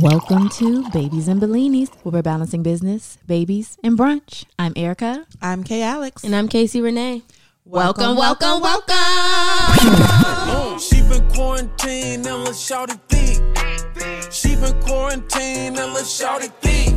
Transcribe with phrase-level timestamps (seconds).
[0.00, 4.44] Welcome to Babies and Bellinis, where we're balancing business, babies, and brunch.
[4.58, 5.26] I'm Erica.
[5.40, 6.24] I'm Kay Alex.
[6.24, 7.22] And I'm Casey Renee.
[7.64, 8.94] Welcome, welcome, welcome.
[8.94, 14.32] Uh, she been quarantined and let's shout it thick.
[14.32, 16.88] She been quarantined and let's shout it thick.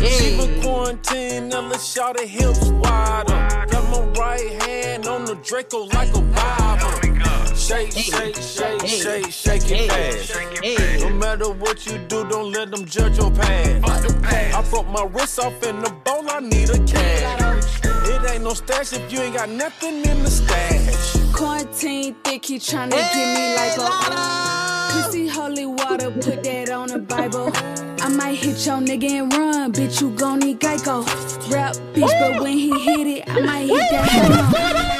[0.00, 3.66] She been quarantined and let's shout it hips wider.
[3.70, 7.03] Got my right hand on the Draco like a Bible.
[7.64, 11.00] Shake, shake, shake, shake, shake it fast.
[11.00, 14.22] No matter what you do, don't let them judge your past.
[14.54, 17.80] I broke my wrist off in the bowl, I need a cash.
[17.82, 21.16] It ain't no stash if you ain't got nothing in the stash.
[21.32, 26.98] Quarantine thick, he tryna give me like a Pussy holy water, put that on the
[26.98, 27.50] Bible.
[28.02, 31.02] I might hit your nigga and run, bitch, you gon' need Geico.
[31.50, 34.93] Rap, bitch, but when he hit it, I might hit that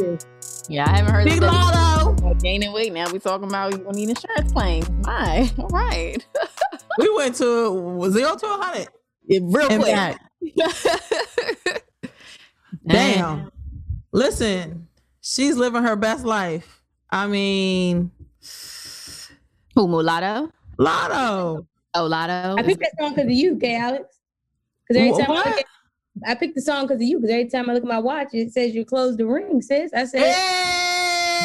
[0.00, 0.20] You never right.
[0.20, 0.64] heard this.
[0.68, 1.50] Yeah, I haven't heard Big this.
[1.50, 2.34] Lotto!
[2.42, 3.10] Gaining weight now.
[3.10, 4.88] We talking about you gonna need insurance claims.
[5.04, 6.24] My, all right.
[6.98, 8.88] We went to zero to a hundred.
[9.28, 9.94] Real In quick.
[9.94, 10.24] fact,
[12.86, 13.50] damn.
[14.12, 14.88] Listen,
[15.20, 16.82] she's living her best life.
[17.10, 18.10] I mean,
[19.74, 20.50] Who Mulatto?
[20.78, 21.66] Lotto.
[21.94, 22.56] Oh, Lotto.
[22.58, 24.18] I picked that song because of you, Kay Alex.
[24.88, 25.46] Because every Wh- time I, what?
[25.46, 25.64] look at,
[26.26, 27.18] I picked the song because of you.
[27.18, 29.92] Because every time I look at my watch, it says you closed the ring, sis.
[29.94, 30.88] I said, Hey!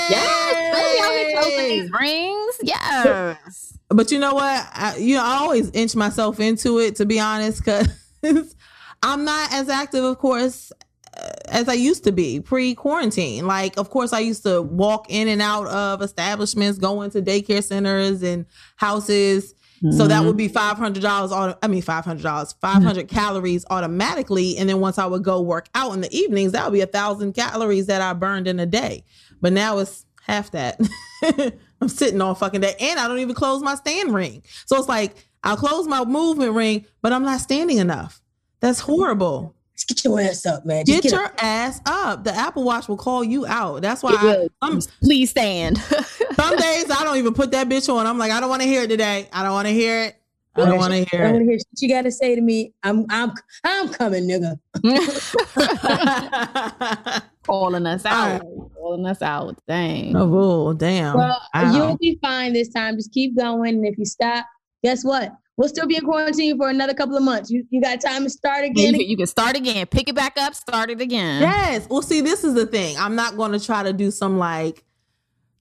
[0.10, 2.56] Yes, here closing these rings.
[2.64, 3.78] Yes.
[3.90, 4.68] But you know what?
[4.74, 7.90] I, you know, I always inch myself into it to be honest, because
[9.04, 10.72] I'm not as active, of course,
[11.16, 13.46] uh, as I used to be pre quarantine.
[13.46, 17.64] Like, of course, I used to walk in and out of establishments, go into daycare
[17.64, 19.54] centers and houses.
[19.92, 20.28] So that mm-hmm.
[20.28, 21.56] would be five hundred dollars.
[21.62, 23.16] I mean, five hundred dollars, five hundred mm-hmm.
[23.16, 24.58] calories automatically.
[24.58, 26.86] And then once I would go work out in the evenings, that would be a
[26.86, 29.04] thousand calories that I burned in a day.
[29.42, 30.80] But now it's half that.
[31.82, 34.44] I'm sitting all fucking day, and I don't even close my stand ring.
[34.66, 38.22] So it's like I'll close my movement ring, but I'm not standing enough.
[38.62, 39.54] That's horrible.
[39.76, 40.86] Just get your ass up, man.
[40.86, 41.34] Just Get get, your up.
[41.44, 42.24] ass up.
[42.24, 43.82] The Apple Watch will call you out.
[43.82, 44.50] That's why It will.
[44.62, 45.78] I, some, Please stand.
[45.80, 48.06] some days I don't even put that bitch on.
[48.06, 49.28] I'm like, I don't want to hear it today.
[49.34, 50.16] I don't want to hear it.
[50.56, 51.40] I don't want to I hear want it.
[51.40, 52.74] to hear shit you got to say to me.
[52.84, 53.32] I'm, I'm,
[53.64, 54.60] I'm coming, nigga.
[57.44, 58.42] Calling us out.
[58.42, 59.58] All Calling us out.
[59.68, 60.16] Dang.
[60.16, 61.18] oh, bull, damn.
[61.18, 61.74] Well, Wow.
[61.74, 62.96] you'll be fine this time.
[62.98, 63.76] Just keep going.
[63.76, 64.46] And if you stop,
[64.84, 65.34] guess what?
[65.56, 67.52] We'll still be in quarantine for another couple of months.
[67.52, 68.94] You, you got time to start again.
[68.94, 69.86] you, can, you can start again.
[69.86, 70.56] Pick it back up.
[70.56, 71.42] Start it again.
[71.42, 71.88] Yes.
[71.90, 72.98] Well, see, this is the thing.
[72.98, 74.84] I'm not going to try to do some like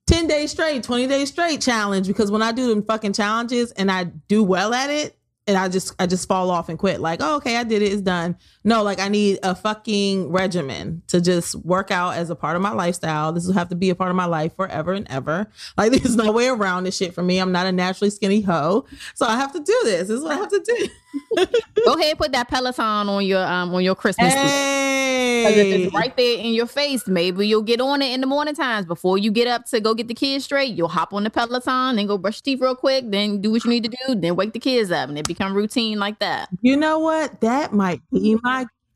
[0.06, 3.90] 10 days straight, 20 days straight challenge because when I do them fucking challenges and
[3.90, 5.16] I do well at it,
[5.46, 7.00] and I just I just fall off and quit.
[7.00, 8.36] Like, oh, okay, I did it, it's done.
[8.64, 12.62] No, like I need a fucking regimen to just work out as a part of
[12.62, 13.32] my lifestyle.
[13.32, 15.48] This will have to be a part of my life forever and ever.
[15.76, 17.38] Like there's no way around this shit for me.
[17.38, 18.84] I'm not a naturally skinny hoe.
[19.14, 20.08] So I have to do this.
[20.08, 20.88] This is what I have to do.
[21.84, 24.42] Go ahead, and put that Peloton on your um on your Christmas list.
[24.42, 25.82] 'Cause if Hey.
[25.84, 28.86] it's right there in your face, maybe you'll get on it in the morning times
[28.86, 30.74] before you get up to go get the kids straight.
[30.74, 33.64] You'll hop on the Peloton, then go brush your teeth real quick, then do what
[33.64, 36.48] you need to do, then wake the kids up, and it become routine like that.
[36.60, 37.40] You know what?
[37.40, 38.51] That might be my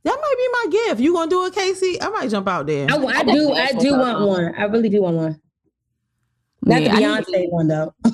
[0.07, 1.01] that might be my gift.
[1.01, 2.01] You gonna do it, Casey?
[2.01, 2.87] I might jump out there.
[2.91, 4.55] I, I do, I do want one.
[4.57, 5.41] I really do want one.
[6.63, 7.95] Not Yeah, I the need- Beyonce one though.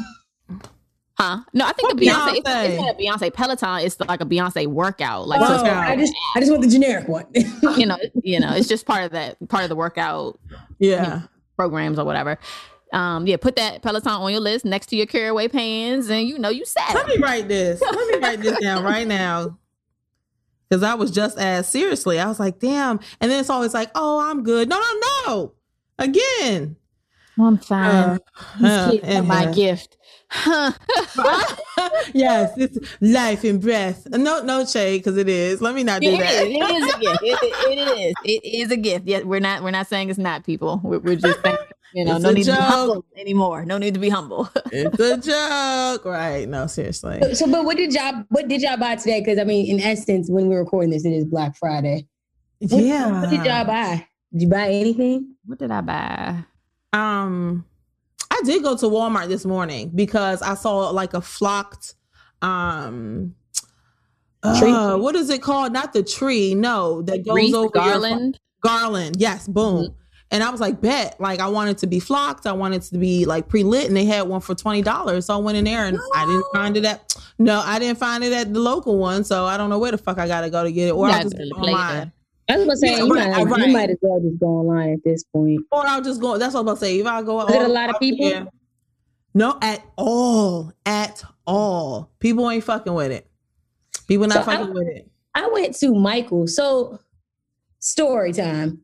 [1.19, 1.38] Huh?
[1.53, 2.64] No, I think What the Beyonce, it's, Beyonce?
[2.70, 3.80] it's not a Beyonce Peloton.
[3.80, 5.28] It's like a Beyonce workout.
[5.28, 5.86] Like, so Oh, it's Workout.
[5.86, 7.26] I just, I just want the generic one.
[7.76, 10.41] you know, you know, it's just part of that part of the workout
[10.80, 11.22] yeah.
[11.56, 12.38] programs or whatever.
[12.92, 16.38] Um, yeah, put that Peloton on your list next to your caraway pans, and you
[16.38, 16.92] know you set.
[16.92, 17.80] Let me write this.
[17.80, 19.59] Let me write this down right now.
[20.72, 22.19] Cause I was just as seriously.
[22.19, 22.99] I was like, damn.
[23.21, 24.71] And then it's always like, oh, I'm good.
[24.71, 25.53] No, no, no.
[25.99, 26.77] Again.
[27.38, 28.19] I'm fine.
[28.65, 29.99] Uh, kids are my uh, gift.
[30.31, 30.72] Huh.
[32.15, 34.06] yes, it's life and breath.
[34.09, 35.60] No, no shade, because it is.
[35.60, 36.44] Let me not do It that.
[36.47, 36.49] is.
[36.49, 37.22] It is a gift.
[37.22, 38.15] It, it- is.
[38.25, 39.06] It is a gift.
[39.06, 39.62] Yet we're not.
[39.62, 40.81] We're not saying it's not people.
[40.83, 41.59] We're, we're just saying.
[41.94, 43.65] You know, It's no a need to be humble anymore.
[43.65, 44.48] No need to be humble.
[44.72, 46.04] it's a joke.
[46.04, 46.48] Right.
[46.48, 47.34] No, seriously.
[47.34, 49.21] so, but what did y'all, what did y'all buy today?
[49.21, 52.06] Because I mean, in essence, when we're recording this, it is Black Friday.
[52.60, 53.21] What, Yeah.
[53.21, 54.06] What did y'all buy?
[54.33, 55.34] Did you buy anything?
[55.44, 56.44] what did I buy?
[56.92, 57.65] Um,
[58.30, 61.95] I did go to Walmart this morning because I saw like a flocked
[62.41, 63.34] um
[64.59, 64.72] Tree?
[64.72, 65.72] uh, what is it called?
[65.72, 68.41] Not the tree, no, that goes Wreath, over your garland.
[68.60, 69.16] garland.
[69.18, 69.95] Yes, boom.
[70.33, 71.21] And I was like, bet.
[71.21, 72.47] Like I wanted to be flocked.
[72.47, 75.27] I wanted to be like pre-lit, and they had one for twenty dollars.
[75.27, 78.25] So I went in there and I didn't find it at no, I didn't find
[78.25, 79.23] it at the local one.
[79.25, 80.93] So I don't know where the fuck I gotta go to get it.
[80.93, 81.79] Or I'll just go to go Play-Doh.
[81.79, 82.13] online.
[82.49, 83.67] I was gonna say Yeah, you, right, might, right.
[83.69, 85.61] you might as well just go online at this point.
[85.71, 86.39] Or I'll just go.
[86.39, 86.99] That's what I'm about to say.
[86.99, 88.49] If I go, Was it a lot of people?
[89.34, 92.11] No, at all, at all.
[92.21, 93.27] People ain't fucking with it.
[94.09, 95.11] People not So I- fucking with it.
[95.34, 96.47] I went to Michael.
[96.47, 96.99] So,
[97.79, 98.81] story time.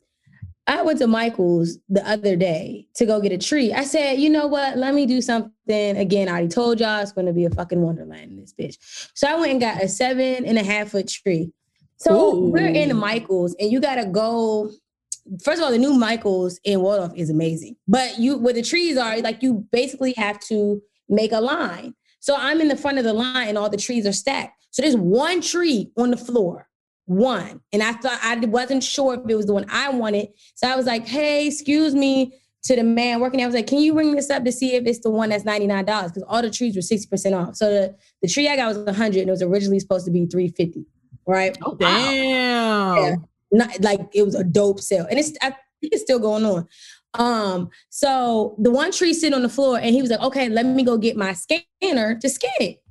[0.69, 3.73] I went to Michael's the other day to go get a tree.
[3.73, 4.77] I said, you know what?
[4.77, 5.97] Let me do something.
[5.97, 8.77] Again, I already told y'all it's going to be a fucking wonderland in this bitch.
[9.15, 11.53] So I went and got a seven and a half foot tree.
[11.97, 12.51] So Ooh.
[12.51, 14.71] we're in the Michael's, and you got to go.
[15.43, 18.97] First of all, the new Michael's in Waldorf is amazing, but you where the trees
[18.97, 21.95] are, like you basically have to make a line.
[22.21, 24.67] So I'm in the front of the line, and all the trees are stacked.
[24.71, 26.68] So there's one tree on the floor,
[27.09, 30.29] one, and I thought I wasn't sure if it was the one I wanted.
[30.55, 33.69] So I was like, "Hey, excuse me." To the man working there, I was like,
[33.69, 36.11] "Can you ring this up to see if it's the one that's ninety nine dollars?"
[36.11, 37.55] Because all the trees were sixty percent off.
[37.55, 40.11] So the, the tree I got was one hundred, and it was originally supposed to
[40.11, 40.85] be three fifty.
[41.27, 41.57] Right?
[41.63, 42.11] Oh, wow.
[42.13, 43.17] Yeah.
[43.53, 46.69] Not like it was a dope sale, and it's I think it's still going on.
[47.15, 50.67] Um, so the one tree sitting on the floor, and he was like, "Okay, let
[50.67, 52.83] me go get my scanner to scan it."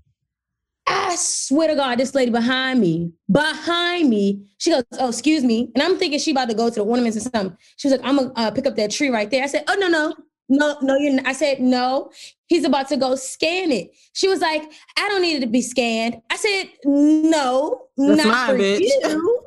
[0.88, 5.70] I swear to God, this lady behind me, behind me, she goes, "Oh, excuse me,"
[5.76, 7.58] and I'm thinking she about to go to the ornaments or something.
[7.76, 9.76] She was like, "I'm gonna uh, pick up that tree right there." I said, "Oh
[9.76, 10.16] no, no,
[10.50, 11.28] no, no, you're." Not.
[11.28, 12.12] I said, "No."
[12.48, 13.92] He's about to go scan it.
[14.14, 14.64] She was like,
[14.98, 19.44] "I don't need it to be scanned." I said, "No, That's not for bitch." you."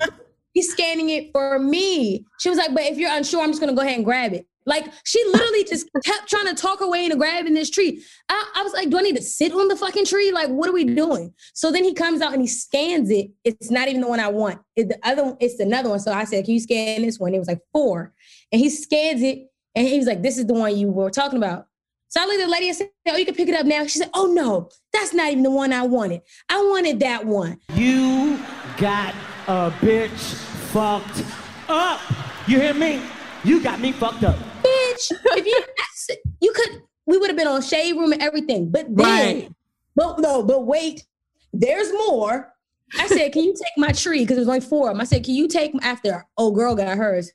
[0.53, 2.27] He's scanning it for me.
[2.41, 4.47] She was like, "But if you're unsure, I'm just gonna go ahead and grab it."
[4.71, 8.03] Like she literally just kept trying to talk her way into grabbing this tree.
[8.29, 10.31] I, I was like, do I need to sit on the fucking tree?
[10.31, 11.35] Like, what are we doing?
[11.55, 13.33] So then he comes out and he scans it.
[13.45, 14.61] It's not even the one I want.
[14.77, 15.99] It, the other one, it's another one.
[15.99, 17.35] So I said, can you scan this one?
[17.35, 18.15] It was like four.
[18.53, 21.37] And he scans it and he was like, this is the one you were talking
[21.37, 21.67] about.
[22.07, 23.85] So I looked at the lady and said, oh, you can pick it up now.
[23.87, 26.23] She said, oh no, that's not even the one I wanted.
[26.49, 27.59] I wanted that one.
[27.75, 28.39] You
[28.79, 29.15] got
[29.49, 30.35] a bitch
[30.73, 31.25] fucked
[31.69, 32.01] up.
[32.47, 33.03] You hear me?
[33.45, 34.37] You got me fucked up.
[34.63, 35.13] bitch.
[35.37, 38.71] If you you could, we would have been on shade room and everything.
[38.71, 39.53] But then, Right.
[39.97, 41.05] but no, but wait,
[41.53, 42.53] there's more.
[42.99, 44.21] I said, can you take my tree?
[44.21, 45.01] Because there's only four of them.
[45.01, 47.31] I said, can you take after old girl got hers?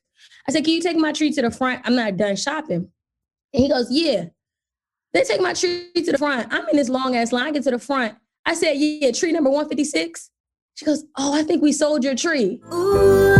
[0.47, 1.81] I said, can you take my tree to the front?
[1.85, 2.89] I'm not done shopping.
[3.53, 4.25] And he goes, yeah.
[5.13, 6.53] They take my tree to the front.
[6.53, 7.47] I'm in this long ass line.
[7.47, 8.15] I get to the front.
[8.45, 10.29] I said, yeah, tree number 156.
[10.75, 12.61] She goes, oh, I think we sold your tree.
[12.73, 13.37] Ooh,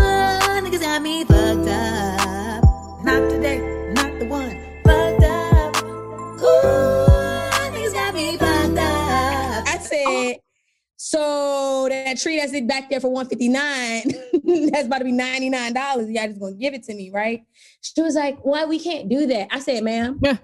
[0.64, 2.05] niggas got me fucked up.
[3.06, 3.60] Not today,
[3.94, 4.50] not the one.
[4.84, 5.78] Fucked up.
[6.42, 9.68] Ooh, niggas got me fucked up.
[9.68, 10.38] I said,
[10.98, 16.16] so that tree that's it back there for 159, that's about to be $99.
[16.16, 17.44] Y'all just gonna give it to me, right?
[17.82, 19.50] She was like, Why we can't do that?
[19.52, 20.38] I said, ma'am, Yeah.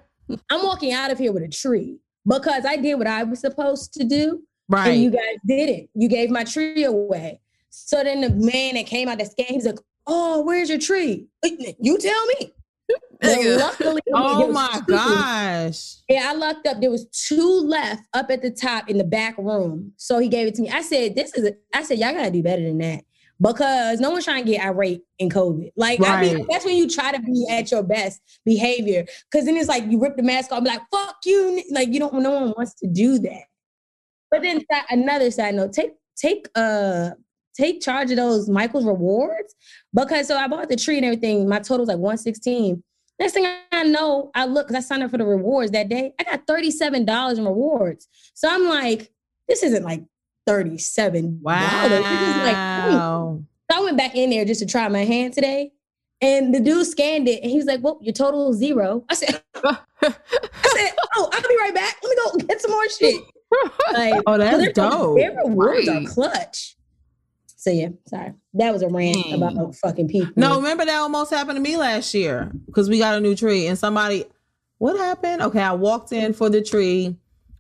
[0.52, 1.98] I'm walking out of here with a tree
[2.28, 4.44] because I did what I was supposed to do.
[4.70, 4.90] Right.
[4.90, 5.90] And you guys didn't.
[5.96, 7.42] You gave my tree away.
[7.72, 11.28] So then the man that came out that scan, he's like, Oh, where's your tree?
[11.44, 12.54] You tell me.
[13.24, 14.96] Well, luckily, oh my two.
[14.96, 15.98] gosh.
[16.10, 16.82] Yeah, I lucked up.
[16.82, 19.94] There was two left up at the top in the back room.
[19.98, 20.72] So he gave it to me.
[20.72, 23.04] I said, "This is." A, I said, "Y'all gotta do better than that."
[23.40, 25.72] Because no one's trying to get irate in COVID.
[25.76, 29.06] Like, I mean, that's when you try to be at your best behavior.
[29.32, 32.00] Because then it's like you rip the mask off, be like, "Fuck you!" Like you
[32.00, 32.14] don't.
[32.16, 33.44] No one wants to do that.
[34.32, 37.12] But then another side note: take take uh
[37.56, 39.56] take charge of those Michael's rewards
[39.94, 41.48] because so I bought the tree and everything.
[41.48, 42.84] My total was like one sixteen.
[43.20, 46.12] Next thing I know, I look because I signed up for the rewards that day.
[46.20, 48.08] I got $37 in rewards.
[48.34, 49.12] So I'm like,
[49.48, 50.02] this isn't like
[50.50, 51.40] $37.
[51.42, 51.88] Wow.
[51.88, 52.56] This is like,
[52.90, 53.44] hmm.
[53.70, 55.72] So I went back in there just to try my hand today.
[56.20, 59.06] And the dude scanned it and he was like, Well, your total is zero.
[59.10, 61.98] I said, I said, Oh, I'll be right back.
[62.04, 63.22] Let me go get some more shit.
[63.94, 65.18] Like, Oh, that's dope.
[65.20, 66.08] Their rewards Right.
[66.08, 66.76] are clutch.
[67.62, 68.34] So yeah, sorry.
[68.56, 69.34] That was a rant Hmm.
[69.36, 70.34] about fucking people.
[70.36, 73.68] No, remember that almost happened to me last year because we got a new tree
[73.68, 74.26] and somebody,
[74.80, 75.44] what happened?
[75.44, 77.16] Okay, I walked in for the tree.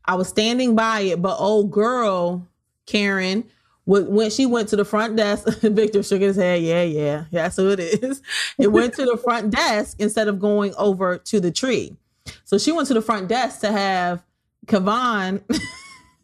[0.05, 2.47] I was standing by it, but old girl,
[2.87, 3.43] Karen,
[3.85, 6.63] when she went to the front desk, Victor shook his head.
[6.63, 8.23] Yeah, yeah, that's who it is.
[8.57, 11.95] It went to the front desk instead of going over to the tree.
[12.43, 14.23] So she went to the front desk to have
[14.65, 15.43] Kavan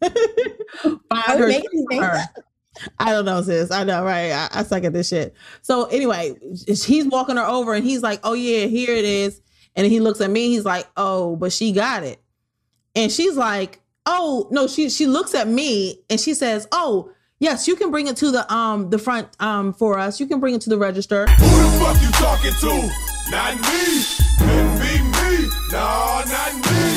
[0.00, 2.18] find we her.
[2.98, 3.70] I don't know, sis.
[3.70, 4.30] I know, right?
[4.32, 5.34] I, I suck at this shit.
[5.62, 6.34] So anyway,
[6.66, 9.40] he's walking her over and he's like, Oh yeah, here it is.
[9.76, 12.20] And he looks at me, he's like, Oh, but she got it.
[12.94, 17.68] And she's like, Oh, no, she she looks at me and she says, Oh, yes,
[17.68, 20.18] you can bring it to the um the front um for us.
[20.20, 21.26] You can bring it to the register.
[21.26, 22.90] Who the fuck you talking to?
[23.30, 24.04] Not me.
[24.38, 25.50] Couldn't be me.
[25.70, 26.87] No, not me.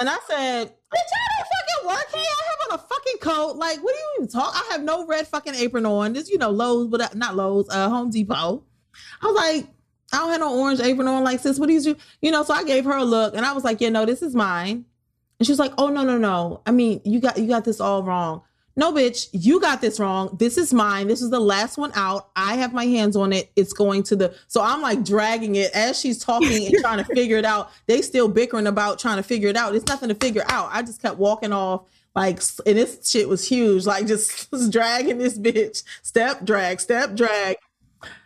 [0.00, 2.22] And I said, Bitch, I don't fucking work here.
[2.22, 3.56] I have on a fucking coat.
[3.56, 4.52] Like, what do you even talk?
[4.54, 6.12] I have no red fucking apron on.
[6.12, 8.64] This, you know, Lowe's, but not Lowe's, uh, Home Depot.
[9.22, 9.66] I was like,
[10.12, 11.24] I don't have no orange apron on.
[11.24, 11.96] Like, sis, what do you do?
[12.22, 14.22] You know, so I gave her a look and I was like, yeah, no, this
[14.22, 14.86] is mine.
[15.38, 16.62] And she was like, oh no, no, no.
[16.66, 18.42] I mean, you got you got this all wrong.
[18.78, 20.36] No, bitch, you got this wrong.
[20.38, 21.08] This is mine.
[21.08, 22.30] This is the last one out.
[22.36, 23.50] I have my hands on it.
[23.56, 24.36] It's going to the.
[24.46, 27.72] So I'm like dragging it as she's talking and trying to figure it out.
[27.86, 29.74] They still bickering about trying to figure it out.
[29.74, 30.68] It's nothing to figure out.
[30.72, 33.84] I just kept walking off like, and this shit was huge.
[33.84, 35.82] Like just, just dragging this bitch.
[36.02, 37.56] Step drag, step drag.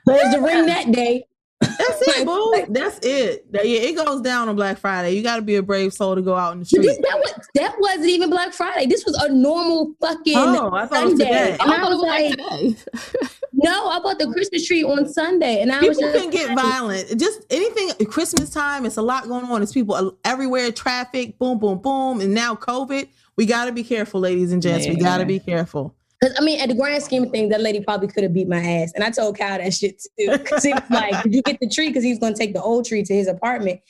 [0.05, 1.25] There's the ring that day.
[1.63, 2.65] That's it, boo.
[2.71, 3.51] That's it.
[3.53, 5.13] That- Yeah, it goes down on Black Friday.
[5.13, 7.07] You got to be a brave soul to go out in the But this, street.
[7.09, 8.87] that, was, that wasn't even Black Friday.
[8.87, 11.25] This was a normal fucking Oh, I thought it was Sunday.
[11.25, 11.57] today.
[11.61, 14.83] And I I thought it was was like like, no, I bought the Christmas tree
[14.83, 15.61] on Sunday.
[15.63, 17.19] And I was People just can get violent.
[17.19, 19.63] Just anything Christmas time, it's a lot going on.
[19.63, 22.21] It's people everywhere, traffic, boom, boom, boom.
[22.21, 23.09] And now COVID.
[23.37, 24.87] We got to be careful, ladies and gents.
[24.87, 25.95] We got to be careful.
[26.23, 28.47] Because I mean, at the grand scheme of things, that lady probably could have beat
[28.49, 28.93] my ass.
[28.95, 30.31] And I told Kyle that shit too.
[30.31, 31.89] Because he was like, Did you get the tree?
[31.89, 33.81] Because he was to take the old tree to his apartment.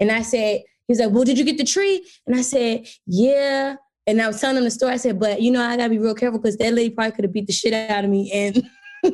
[0.00, 2.02] And I said, He was like, Well, did you get the tree?
[2.26, 3.76] And I said, Yeah.
[4.06, 4.94] And I was telling him the story.
[4.94, 7.12] I said, But you know, I got to be real careful because that lady probably
[7.12, 8.32] could have beat the shit out of me.
[8.32, 8.66] And,
[9.02, 9.12] you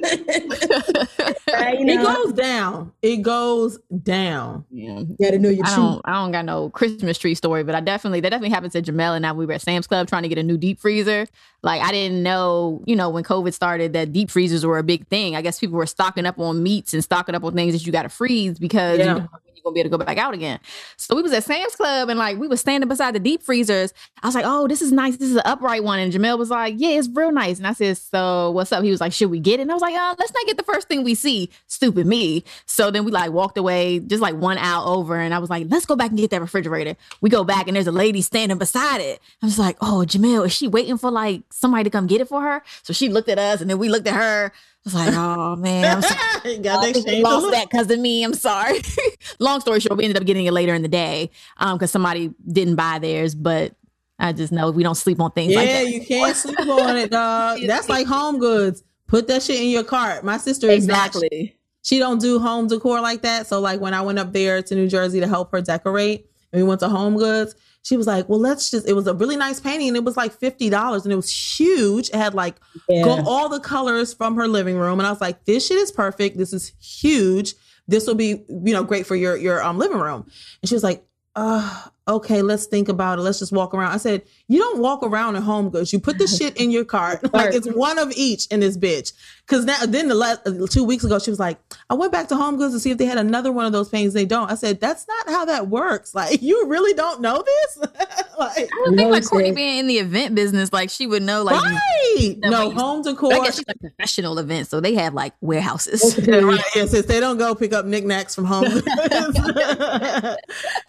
[1.88, 2.92] It goes down.
[3.02, 4.64] It goes down.
[4.70, 5.00] Yeah.
[5.00, 5.76] you got to know your I truth.
[5.76, 8.82] don't I don't got no Christmas tree story, but I definitely that definitely happened to
[8.82, 9.32] Jamel and I.
[9.32, 11.26] We were at Sam's Club trying to get a new deep freezer.
[11.62, 15.06] Like I didn't know, you know, when COVID started that deep freezers were a big
[15.08, 15.36] thing.
[15.36, 17.92] I guess people were stocking up on meats and stocking up on things that you
[17.92, 19.14] gotta freeze because you Yeah.
[19.14, 20.60] don't know when you're gonna be able to go back out again.
[20.96, 23.92] So we was at Sam's Club and like we was standing beside the deep freezers.
[24.22, 25.16] I was like, Oh, this is nice.
[25.16, 25.98] This is an upright one.
[25.98, 27.58] And Jamel was like, Yeah, it's real nice.
[27.58, 28.84] And I said, So what's up?
[28.84, 29.66] He was like, Should we get it?
[29.78, 31.50] I was like, uh, let's not get the first thing we see.
[31.68, 32.42] Stupid me.
[32.66, 35.66] So then we like walked away just like one aisle over and I was like,
[35.70, 36.96] let's go back and get that refrigerator.
[37.20, 39.20] We go back and there's a lady standing beside it.
[39.42, 42.28] I was like, oh, Jamel, is she waiting for like somebody to come get it
[42.28, 42.62] for her?
[42.82, 44.46] So she looked at us and then we looked at her.
[44.52, 46.58] I was like, oh man, I'm sorry.
[46.62, 48.24] got I to think we exchange the lost that because of me.
[48.24, 48.78] I'm sorry.
[49.38, 52.32] Long story short, we ended up getting it later in the day um because somebody
[52.50, 53.74] didn't buy theirs, but
[54.20, 55.88] I just know we don't sleep on things Yeah, like that.
[55.88, 57.60] you can't sleep on it, dog.
[57.66, 58.82] That's like home goods.
[59.08, 60.22] Put that shit in your cart.
[60.22, 61.56] My sister is not Exactly.
[61.82, 63.46] she don't do home decor like that.
[63.48, 66.62] So like when I went up there to New Jersey to help her decorate and
[66.62, 69.36] we went to Home Goods, she was like, "Well, let's just." It was a really
[69.36, 72.08] nice painting and it was like fifty dollars and it was huge.
[72.10, 72.56] It had like
[72.88, 73.02] Yeah.
[73.04, 75.90] go all the colors from her living room and I was like, "This shit is
[75.90, 76.36] perfect.
[76.36, 77.54] This is huge.
[77.86, 80.26] This will be you know great for your your um living room."
[80.62, 81.02] And she was like,
[81.34, 83.22] "Uh, okay, let's think about it.
[83.22, 85.92] Let's just walk around." I said, "You don't walk around at Home Goods.
[85.92, 87.32] You put the shit in your cart.
[87.32, 89.12] like it's one of each in this bitch."
[89.48, 90.40] Because now, then the last
[90.70, 92.98] two weeks ago, she was like, "I went back to Home Goods to see if
[92.98, 94.12] they had another one of those paintings.
[94.12, 96.14] They don't." I said, "That's not how that works.
[96.14, 97.78] Like, you really don't know this.
[98.38, 101.42] like, I would think like Courtney being in the event business, like she would know,
[101.44, 102.36] like you- right?
[102.40, 103.32] No, No, but you- home decor.
[103.32, 106.18] I guess she's like professional event, so they have like warehouses.
[106.18, 106.60] Yeah, right.
[106.76, 108.64] Yeah, since they don't go pick up knickknacks from home.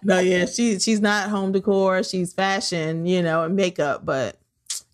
[0.02, 2.02] no, yeah, she she's not home decor.
[2.02, 4.36] She's fashion, you know, and makeup, but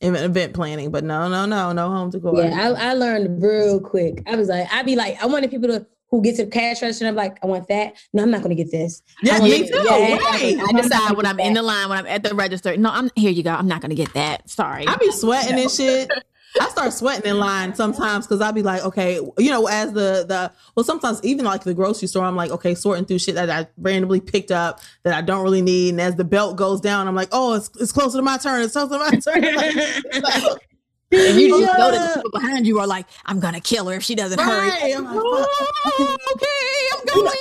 [0.06, 0.90] event event planning.
[0.90, 2.42] But no, no, no, no home decor.
[2.42, 4.22] Yeah, I, I learned real quick.
[4.26, 6.82] I was like, I'd be like, I wanted people to who get to the cash
[6.82, 7.04] register.
[7.04, 7.94] And I'm like, I want that.
[8.12, 9.02] No, I'm not going to get this.
[9.22, 9.74] Yeah, I me too.
[9.74, 10.56] Yeah, Right.
[10.58, 12.76] I decide when I'm in the line, when I'm at the register.
[12.76, 13.30] No, I'm here.
[13.30, 13.50] You go.
[13.50, 14.48] I'm not gonna get that.
[14.48, 14.86] Sorry.
[14.86, 16.10] I be sweating and shit.
[16.60, 20.24] I start sweating in line sometimes because I'll be like, okay, you know, as the
[20.26, 23.50] the well, sometimes even like the grocery store, I'm like, okay, sorting through shit that
[23.50, 27.08] I randomly picked up that I don't really need, and as the belt goes down,
[27.08, 28.62] I'm like, oh, it's, it's closer to my turn.
[28.62, 29.42] It's closer to my turn.
[29.56, 30.68] Like, like,
[31.12, 33.94] and you just know that the people behind you are like, I'm gonna kill her
[33.96, 34.92] if she doesn't hurry.
[34.92, 37.36] I'm like, Oh, okay, I'm going.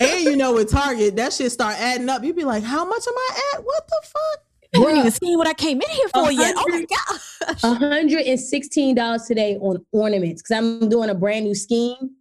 [0.00, 2.24] and you know, with Target, that shit start adding up.
[2.24, 3.64] You'd be like, how much am I at?
[3.64, 4.44] What the fuck?
[4.74, 6.54] I haven't even seen what I came in here for yet.
[6.56, 7.60] Oh my gosh.
[7.60, 12.12] $116 today on ornaments because I'm doing a brand new scheme.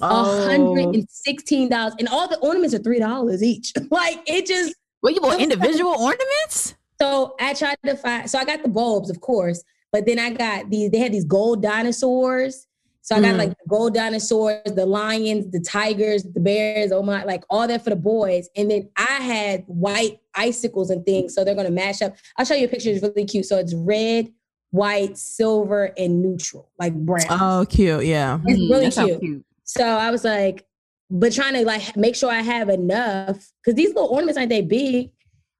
[0.00, 0.46] Oh.
[0.50, 1.94] $116.
[1.98, 3.72] And all the ornaments are $3 each.
[3.90, 6.74] like it just, Well, you bought individual ornaments?
[7.00, 9.62] so I tried to find, so I got the bulbs, of course,
[9.92, 12.66] but then I got these, they had these gold dinosaurs.
[13.10, 13.38] So I got Mm.
[13.38, 17.82] like the gold dinosaurs, the lions, the tigers, the bears, oh my, like all that
[17.82, 18.48] for the boys.
[18.54, 21.34] And then I had white icicles and things.
[21.34, 22.14] So they're gonna mash up.
[22.36, 23.46] I'll show you a picture, it's really cute.
[23.46, 24.28] So it's red,
[24.70, 27.26] white, silver, and neutral, like brown.
[27.30, 28.04] Oh, cute.
[28.06, 28.38] Yeah.
[28.46, 29.44] It's Mm, really that sounds cute.
[29.64, 30.64] So I was like,
[31.10, 34.68] but trying to like make sure I have enough because these little ornaments aren't that
[34.68, 35.10] big.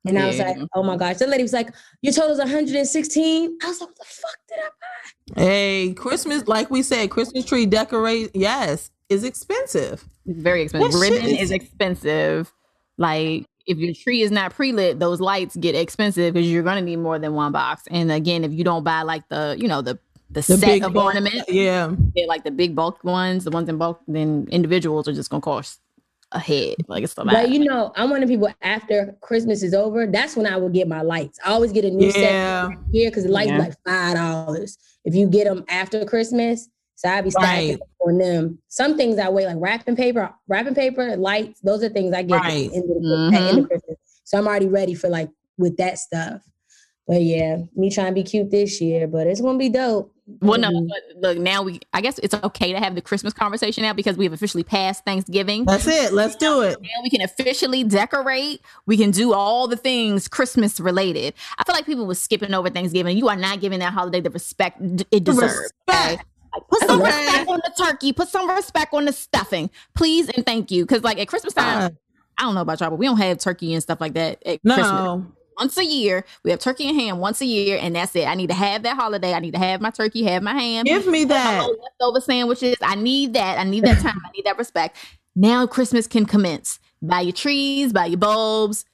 [0.06, 1.18] And I was like, oh my gosh.
[1.18, 3.58] The lady was like, your total's 116.
[3.62, 4.68] I was like, what the fuck did I
[5.36, 5.42] buy?
[5.42, 10.04] Hey, Christmas, like we said, Christmas tree decorate, yes, is expensive.
[10.26, 10.92] It's very expensive.
[10.92, 12.52] That Ribbon is- is expensive.
[12.96, 16.96] Like if your tree is not pre-lit, those lights get expensive because you're gonna need
[16.96, 17.82] more than one box.
[17.90, 19.98] And again, if you don't buy like the, you know, the
[20.32, 21.44] the, The set of bulk- ornaments.
[21.48, 21.92] Yeah.
[22.14, 25.40] Yeah, like the big bulk ones, the ones in bulk, then individuals are just gonna
[25.40, 25.79] cost
[26.32, 26.76] a head.
[26.88, 27.32] Like it's a lot.
[27.32, 30.56] But you know, I'm one of the people after Christmas is over, that's when I
[30.56, 31.38] will get my lights.
[31.44, 32.68] I always get a new Yeah.
[32.68, 33.58] set here because the lights Yeah.
[33.58, 34.78] like five dollars.
[35.04, 37.80] If you get them after Christmas, so I be stacking Right.
[38.06, 38.58] on them.
[38.68, 41.60] Some things I wait like wrapping paper, wrapping paper, lights.
[41.60, 42.70] Those are things I get at Right.
[42.70, 43.64] the end of the- at the end of mm-hmm.
[43.66, 43.96] Christmas.
[44.24, 46.42] So I'm already ready for like with that stuff.
[47.08, 50.12] But yeah, me trying to be cute this year, but it's gonna be dope.
[50.40, 50.70] Well, no,
[51.16, 51.80] look, now we.
[51.92, 55.04] I guess it's okay to have the Christmas conversation now because we have officially passed
[55.04, 55.64] Thanksgiving.
[55.64, 56.12] That's it.
[56.12, 56.80] Let's do it.
[56.80, 58.60] Now we can officially decorate.
[58.86, 61.34] We can do all the things Christmas related.
[61.58, 63.16] I feel like people were skipping over Thanksgiving.
[63.16, 65.72] You are not giving that holiday the respect it deserves.
[65.88, 66.10] okay?
[66.12, 66.26] Respect.
[66.54, 67.24] Like, put some Okay.
[67.26, 68.12] respect on the turkey.
[68.12, 70.84] Put some respect on the stuffing, please and thank you.
[70.84, 71.90] Because like at Christmas time, Uh,
[72.38, 74.62] I don't know about y'all, but we don't have turkey and stuff like that at
[74.62, 75.24] Christmas.
[75.60, 78.26] Once a year, we have turkey and ham once a year, and that's it.
[78.26, 79.34] I need to have that holiday.
[79.34, 81.68] I need to have my turkey, have my ham, Give me that.
[81.82, 82.76] leftover sandwiches.
[82.80, 83.58] I need that.
[83.58, 84.18] I need that time.
[84.24, 84.96] I need that respect.
[85.36, 86.80] Now Christmas can commence.
[87.02, 88.86] Buy your trees, buy your bulbs,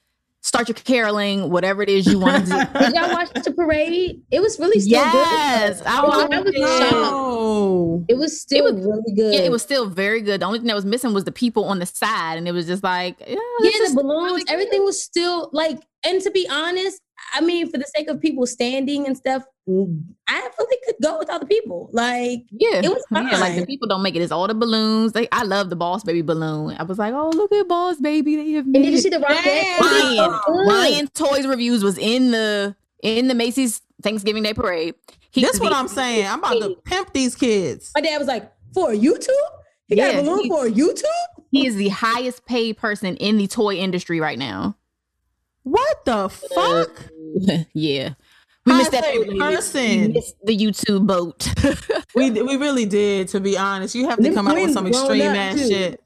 [0.47, 2.57] start your caroling, whatever it is you want to do.
[2.79, 4.23] Did y'all watch the parade?
[4.31, 5.87] It was really still yes, good.
[5.89, 6.57] I watched I was it.
[6.57, 6.93] shocked.
[6.95, 8.05] Oh.
[8.09, 9.35] It was still was- really good.
[9.35, 10.41] Yeah, it was still very good.
[10.41, 12.67] The only thing that was missing was the people on the side, and it was
[12.67, 15.81] just like, yeah, yeah, the balloons, really everything was still like.
[16.05, 17.01] And to be honest,
[17.35, 21.41] I mean, for the sake of people standing and stuff, I really could go without
[21.41, 21.89] the people.
[21.93, 23.39] Like, Yeah, It was yeah.
[23.39, 24.23] Like the people don't make it.
[24.23, 25.13] It's all the balloons.
[25.13, 26.77] They, I love the Boss Baby balloon.
[26.79, 28.37] I was like, oh look at Boss Baby.
[28.37, 29.43] They have and did you see the rocket?
[29.45, 29.83] Damn.
[29.83, 30.69] Ryan, Good.
[30.69, 34.95] Ryan Toys Reviews was in the in the Macy's Thanksgiving Day Parade.
[35.31, 36.27] He This was what I'm saying.
[36.27, 37.93] I'm about to pimp these kids.
[37.95, 39.29] My dad was like, for YouTube?
[39.87, 41.05] He got a balloon for YouTube?
[41.51, 44.77] He is the highest paid person in the toy industry right now.
[45.67, 47.67] What the fuck?
[47.75, 48.15] yeah,
[48.65, 50.01] we Highest missed that boat, person.
[50.01, 51.53] We missed the YouTube boat.
[52.15, 53.95] We we really did, to be honest.
[53.97, 55.69] You have to Them come out with some extreme ass too.
[55.69, 56.05] shit.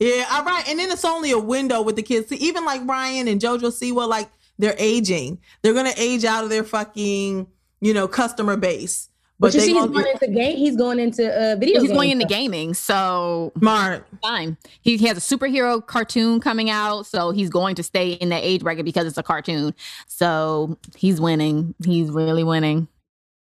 [0.00, 0.66] Yeah, all right.
[0.66, 2.28] And then it's only a window with the kids.
[2.28, 4.28] See, even like Ryan and JoJo Siwa, like
[4.58, 5.38] they're aging.
[5.62, 7.46] They're gonna age out of their fucking,
[7.80, 9.08] you know, customer base.
[9.42, 10.56] But, But you see, he's gonna going get into game.
[10.56, 11.80] He's going into uh, video.
[11.80, 12.30] He's game going into stuff.
[12.30, 14.06] gaming, so smart.
[14.22, 14.56] fine.
[14.82, 18.44] He, he has a superhero cartoon coming out, so he's going to stay in that
[18.44, 19.74] age bracket because it's a cartoon.
[20.06, 21.74] So he's winning.
[21.84, 22.86] He's really winning.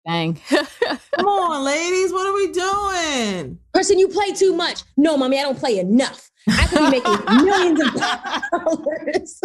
[0.07, 0.39] Dang.
[0.49, 2.13] Come on, ladies.
[2.13, 3.59] What are we doing?
[3.73, 4.83] Person, you play too much.
[4.95, 6.31] No, mommy, I don't play enough.
[6.47, 7.93] I could be making millions of
[8.51, 9.41] dollars.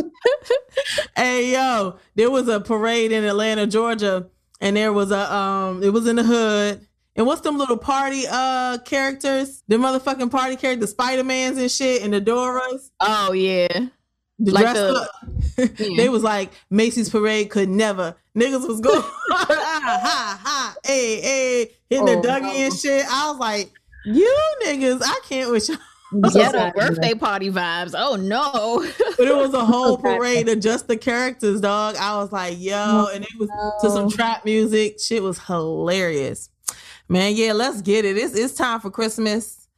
[1.17, 4.29] Hey yo, there was a parade in Atlanta, Georgia,
[4.65, 6.85] and there was a um it was in the hood.
[7.17, 9.63] And what's them little party uh characters?
[9.69, 12.91] The motherfucking party characters, Spider-Mans and shit, and the Doras.
[13.01, 13.69] oh yeah.
[14.41, 14.95] The Like dress the-
[15.63, 15.77] up.
[15.97, 18.17] they was like Macy's parade could never.
[18.37, 19.01] Niggas was going
[19.31, 19.47] ha
[19.85, 22.49] ha ha hey hey hitting Oh, the Dougie no.
[22.51, 23.07] and shit.
[23.09, 23.71] I was like,
[24.05, 25.71] you niggas, I can't with
[26.15, 26.31] you.
[26.31, 27.95] Ghetto birthday party vibes.
[27.97, 28.87] Oh no.
[29.17, 31.95] But it was a whole parade of just the characters, dog.
[31.95, 33.49] I was like, yo, and it was
[33.83, 34.99] to some trap music.
[34.99, 36.51] Shit was hilarious.
[37.09, 38.17] Man, yeah, let's get it.
[38.17, 39.69] It's it's time for Christmas.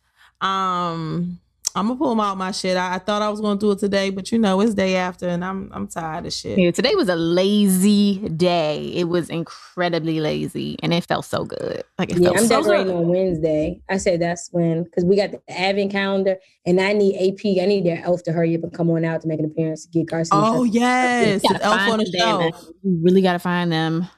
[0.40, 1.38] Um,
[1.77, 2.77] I'm gonna pull them out my shit.
[2.77, 5.29] I, I thought I was gonna do it today, but you know, it's day after,
[5.29, 6.59] and I'm I'm tired of shit.
[6.59, 8.93] Yeah, today was a lazy day.
[8.95, 11.85] It was incredibly lazy, and it felt so good.
[11.99, 12.97] Like it Yeah, felt I'm so decorating good.
[12.97, 13.81] on Wednesday.
[13.91, 17.62] I said that's when because we got the advent calendar, and I need AP.
[17.62, 19.85] I need their elf to hurry up and come on out to make an appearance
[19.85, 20.39] to get Carson.
[20.43, 22.69] Oh yes, You Elf on the them, shelf.
[22.83, 24.09] You really gotta find them.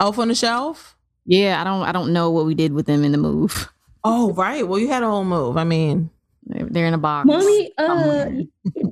[0.00, 0.96] Elf on the shelf.
[1.26, 1.82] Yeah, I don't.
[1.82, 3.68] I don't know what we did with them in the move.
[4.04, 4.66] Oh right.
[4.66, 5.58] Well, you had a whole move.
[5.58, 6.08] I mean,
[6.48, 7.26] They're, they're in a box.
[7.26, 8.26] Mommy, uh,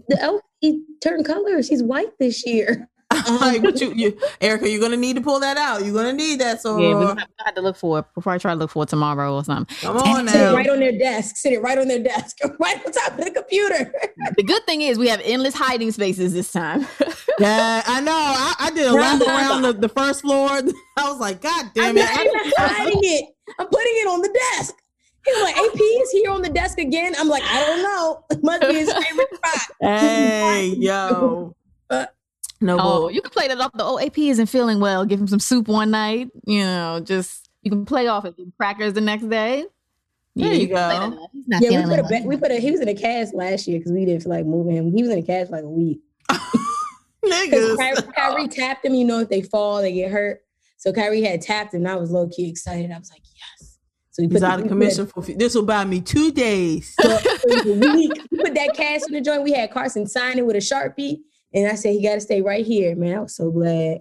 [0.09, 1.69] the elf he turned colors.
[1.69, 2.89] He's white this year.
[3.41, 5.85] like, what you, you, Erica, you're gonna need to pull that out.
[5.85, 6.61] You're gonna need that.
[6.61, 8.59] So yeah, we're gonna have- gonna have to look for it before I try to
[8.59, 9.75] look for it tomorrow or something.
[9.81, 10.55] come on Sit it now.
[10.55, 11.37] right on their desk.
[11.37, 12.37] Sit it right on their desk.
[12.59, 13.93] Right on top of the computer.
[14.37, 16.87] The good thing is we have endless hiding spaces this time.
[17.39, 18.13] Yeah, I know.
[18.15, 20.49] I, I did a lap around the, the first floor.
[20.49, 20.63] I
[21.11, 22.15] was like, God damn I'm damn it.
[22.17, 23.25] not even hiding it.
[23.59, 24.75] I'm putting it on the desk.
[25.27, 27.15] He was like, AP is here on the desk again.
[27.19, 28.25] I'm like, I don't know.
[28.31, 29.61] It must be his favorite spot.
[29.81, 31.55] hey, yo.
[31.89, 32.05] Uh,
[32.61, 33.11] No, oh, bull.
[33.13, 33.71] you can play that off.
[33.73, 35.05] The OAP isn't feeling well.
[35.05, 36.31] Give him some soup one night.
[36.47, 38.35] You know, just you can play off it.
[38.57, 39.67] Crackers the next day.
[40.35, 41.29] There you go.
[41.33, 42.27] He's not Yeah, we put a well.
[42.27, 42.57] We put a.
[42.59, 44.93] He was in a cast last year because we didn't feel like moving him.
[44.93, 46.01] He was in a cast like a week.
[47.23, 47.77] Because Niggas.
[47.79, 48.95] Kyrie, Kyrie tapped him.
[48.95, 50.43] You know, if they fall, they get hurt.
[50.77, 51.81] So Kyrie had tapped him.
[51.81, 52.91] And I was low key excited.
[52.91, 53.56] I was like, yes.
[54.17, 56.33] So we He's the- out of we put- commission for this will buy me two
[56.33, 56.95] days.
[56.99, 58.13] So it was a week.
[58.31, 59.43] We put that cast in the joint.
[59.43, 61.19] We had Carson sign it with a sharpie,
[61.53, 62.97] and I said he got to stay right here.
[62.97, 63.99] Man, I was so glad.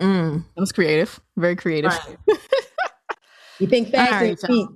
[0.00, 1.18] Mm, That was creative.
[1.38, 1.90] Very creative.
[1.92, 2.38] right.
[3.58, 4.68] You think fast All and right, speak.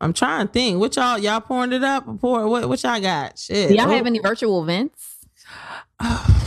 [0.00, 0.78] I'm trying to think.
[0.78, 2.04] What y'all y'all pouring it up?
[2.20, 3.40] Pour what what y'all got?
[3.40, 3.70] Shit.
[3.70, 3.92] Do y'all Oh.
[3.96, 5.16] have any virtual events?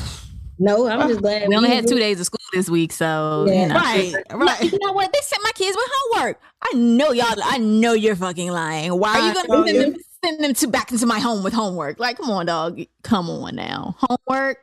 [0.59, 3.61] No, I'm just glad We only had two days of school this week, so Yeah.
[3.61, 3.75] you know.
[3.75, 4.71] Right, right.
[4.71, 5.11] You know what?
[5.13, 6.41] They sent my kids with homework.
[6.61, 7.35] I know y'all.
[7.43, 8.97] I know you're fucking lying.
[8.97, 11.99] Why are you gonna send them, send them to back into my home with homework?
[11.99, 12.81] Like, come on, dog.
[13.03, 13.95] Come on now.
[13.99, 14.59] Homework.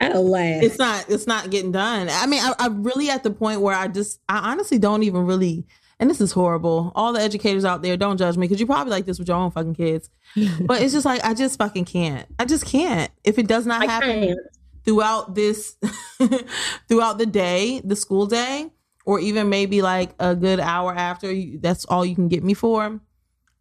[0.00, 0.62] I don't laugh.
[0.62, 2.08] It's not it's not getting done.
[2.10, 5.26] I mean, I, I'm really at the point where I just I honestly don't even
[5.26, 5.66] really
[5.98, 6.92] and this is horrible.
[6.94, 9.38] All the educators out there, don't judge me because you probably like this with your
[9.38, 10.10] own fucking kids.
[10.60, 12.26] but it's just like I just fucking can't.
[12.38, 13.10] I just can't.
[13.24, 14.38] If it does not I happen can't.
[14.86, 15.76] Throughout this
[16.88, 18.70] throughout the day, the school day,
[19.04, 22.54] or even maybe like a good hour after you, that's all you can get me
[22.54, 23.00] for.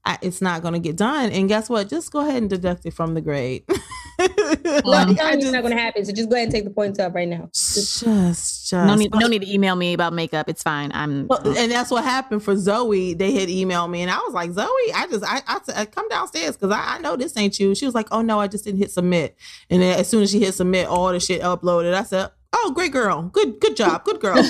[0.05, 1.31] I, it's not going to get done.
[1.31, 1.89] And guess what?
[1.89, 3.63] Just go ahead and deduct it from the grade.
[4.63, 6.05] No, Like, I'm telling it's not going to happen.
[6.05, 7.49] So just go ahead and take the points up right now.
[7.53, 9.13] just, just, No need.
[9.13, 10.49] No need to email me about makeup.
[10.49, 10.91] It's fine.
[10.93, 11.27] I'm.
[11.27, 13.13] Well, and that's what happened for Zoe.
[13.13, 15.85] They had emailed me, and I was like, Zoe, I just, I, I, I uh,
[15.85, 17.75] come downstairs because I, I know this ain't you.
[17.75, 19.37] She was like, Oh no, I just didn't hit submit.
[19.69, 21.93] And then as soon as she hit submit, all the shit uploaded.
[21.93, 24.41] I said, Oh, great girl, good, good job, good girl.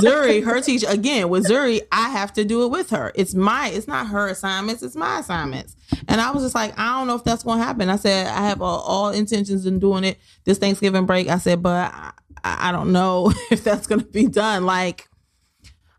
[0.00, 3.12] Zuri, her teacher, again with Zuri, I have to do it with her.
[3.14, 5.76] It's my, it's not her assignments, it's my assignments.
[6.08, 7.90] And I was just like, I don't know if that's gonna happen.
[7.90, 11.28] I said, I have all, all intentions in doing it this Thanksgiving break.
[11.28, 14.64] I said, but I, I don't know if that's gonna be done.
[14.64, 15.08] Like.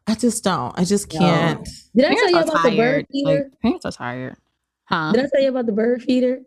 [0.05, 0.77] I just don't.
[0.77, 1.65] I just can't.
[1.95, 3.43] Did I tell you about the bird feeder?
[3.43, 4.35] Like, parents are tired.
[4.83, 5.13] Huh?
[5.13, 6.41] Did I tell you about the bird feeder?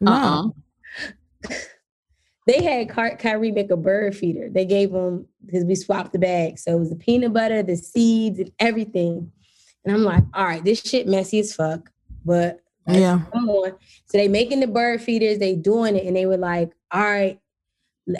[0.00, 0.54] No.
[1.44, 1.54] Uh-uh.
[2.48, 4.48] They had Ky- Kyrie make a bird feeder.
[4.50, 6.58] They gave him because we swapped the bag.
[6.58, 9.30] So it was the peanut butter, the seeds, and everything.
[9.84, 11.90] And I'm like, all right, this shit messy as fuck.
[12.24, 13.20] But Yeah.
[13.32, 13.72] come on.
[14.06, 17.38] So they making the bird feeders, they doing it, and they were like, all right,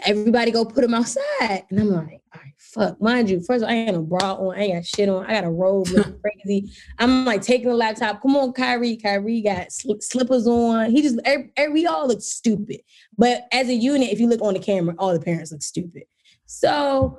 [0.04, 1.64] everybody go put them outside.
[1.70, 3.00] And I'm like, all right, fuck.
[3.00, 5.08] Mind you, first of all, I ain't got no bra on, I ain't got shit
[5.08, 6.70] on, I got a robe looking crazy.
[6.98, 8.20] I'm like taking the laptop.
[8.20, 8.96] Come on, Kyrie.
[8.98, 10.90] Kyrie got sli- slippers on.
[10.90, 12.80] He just every, every, we all look stupid.
[13.18, 16.04] But as a unit, if you look on the camera, all the parents look stupid.
[16.46, 17.18] So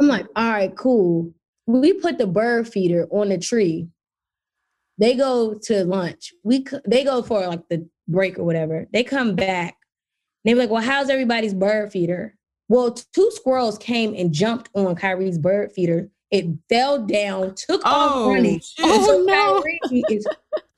[0.00, 1.32] I'm like, all right, cool.
[1.66, 3.88] We put the bird feeder on the tree.
[4.98, 6.32] They go to lunch.
[6.44, 8.86] We they go for like the break or whatever.
[8.92, 9.76] They come back.
[10.44, 12.36] They were like, well, how's everybody's bird feeder?
[12.68, 16.08] Well, two squirrels came and jumped on Kyrie's bird feeder.
[16.30, 18.60] It fell down, took off Oh, running.
[18.60, 19.04] shit.
[19.04, 20.26] so Kyrie is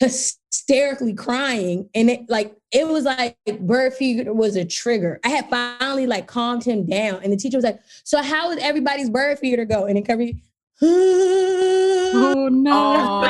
[0.03, 1.89] hysterically crying.
[1.95, 5.21] And it like it was like bird feeder was a trigger.
[5.25, 7.21] I had finally like calmed him down.
[7.23, 9.87] And the teacher was like, So how is everybody's bird feeder go?
[9.87, 10.43] And then Kyrie,
[12.15, 13.23] Oh no!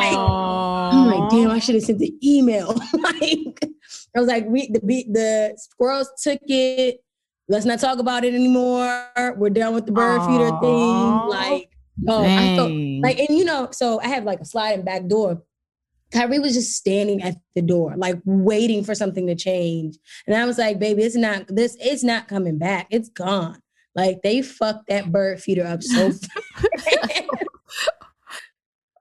[0.92, 2.68] I'm like, damn, I should have sent the email.
[2.94, 3.70] like,
[4.16, 7.04] I was like, we the the squirrels took it.
[7.48, 9.04] Let's not talk about it anymore.
[9.36, 11.28] We're done with the bird feeder thing.
[11.28, 11.70] Like,
[12.08, 15.42] oh, I felt like, and you know, so I have like a sliding back door.
[16.12, 19.96] Kyrie was just standing at the door, like waiting for something to change.
[20.26, 22.86] And I was like, baby, it's not this, it's not coming back.
[22.90, 23.58] It's gone.
[23.94, 26.12] Like they fucked that bird feeder up so
[26.78, 27.30] fast.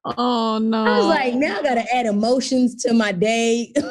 [0.06, 0.84] oh no!
[0.86, 3.72] I was like, now I gotta add emotions to my day.
[3.76, 3.86] like,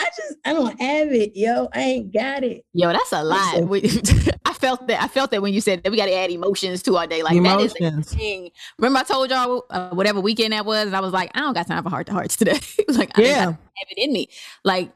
[0.00, 1.68] I just, I don't have it, yo.
[1.72, 2.64] I ain't got it.
[2.74, 3.62] Yo, that's a lot.
[3.68, 3.82] We-
[4.44, 5.02] I felt that.
[5.02, 7.22] I felt that when you said that we got to add emotions to our day.
[7.22, 8.50] Like that is a thing.
[8.78, 11.54] Remember, I told y'all uh, whatever weekend that was, and I was like, I don't
[11.54, 12.58] got time for heart to hearts today.
[12.88, 13.28] like, I yeah.
[13.28, 13.44] Yeah.
[13.44, 14.28] have it in me.
[14.64, 14.90] Like,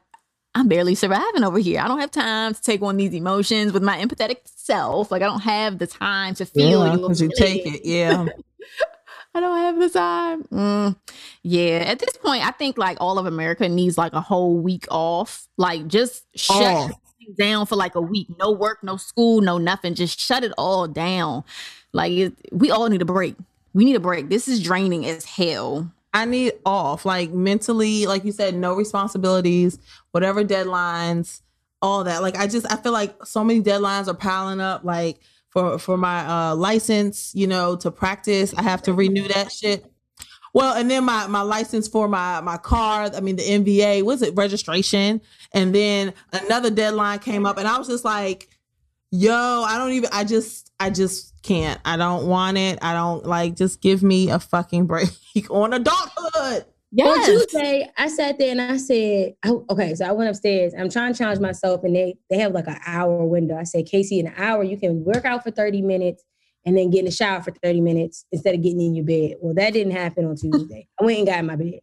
[0.55, 1.79] I'm barely surviving over here.
[1.79, 5.11] I don't have time to take on these emotions with my empathetic self.
[5.11, 7.85] Like, I don't have the time to feel Yeah, your 'cause you take it.
[7.85, 8.25] Yeah.
[9.35, 10.43] I don't have the time.
[10.45, 10.95] Mm,
[11.43, 14.87] yeah, at this point, I think like all of America needs like a whole week
[14.89, 15.47] off.
[15.57, 16.91] Like just shut Off.
[17.37, 18.27] down for like a week.
[18.39, 19.93] No work, no school, no nothing.
[19.93, 21.43] Just shut it all down.
[21.93, 23.35] Like it, we all need a break.
[23.73, 24.29] We need a break.
[24.29, 25.91] This is draining as hell.
[26.11, 29.77] I need off, like mentally, like you said, no responsibilities,
[30.09, 31.41] whatever deadlines,
[31.83, 32.23] all that.
[32.23, 34.83] Like I just I feel like so many deadlines are piling up.
[34.83, 39.51] Like for for my uh license, you know, to practice, I have to renew that
[39.51, 39.85] shit.
[40.53, 44.21] Well, and then my my license for my my car, I mean the MVA, was
[44.21, 45.21] it registration?
[45.53, 48.49] And then another deadline came up and I was just like,
[49.11, 51.79] yo, I don't even I just I just can't.
[51.85, 52.79] I don't want it.
[52.81, 55.09] I don't like just give me a fucking break
[55.49, 56.65] on adulthood.
[56.97, 60.73] On Tuesday, I sat there and I said, I, okay, so I went upstairs.
[60.77, 63.57] I'm trying to challenge myself, and they they have like an hour window.
[63.57, 66.23] I said, Casey, in an hour, you can work out for 30 minutes
[66.65, 69.35] and then get in the shower for 30 minutes instead of getting in your bed.
[69.39, 70.87] Well, that didn't happen on Tuesday.
[70.99, 71.79] I went and got in my bed.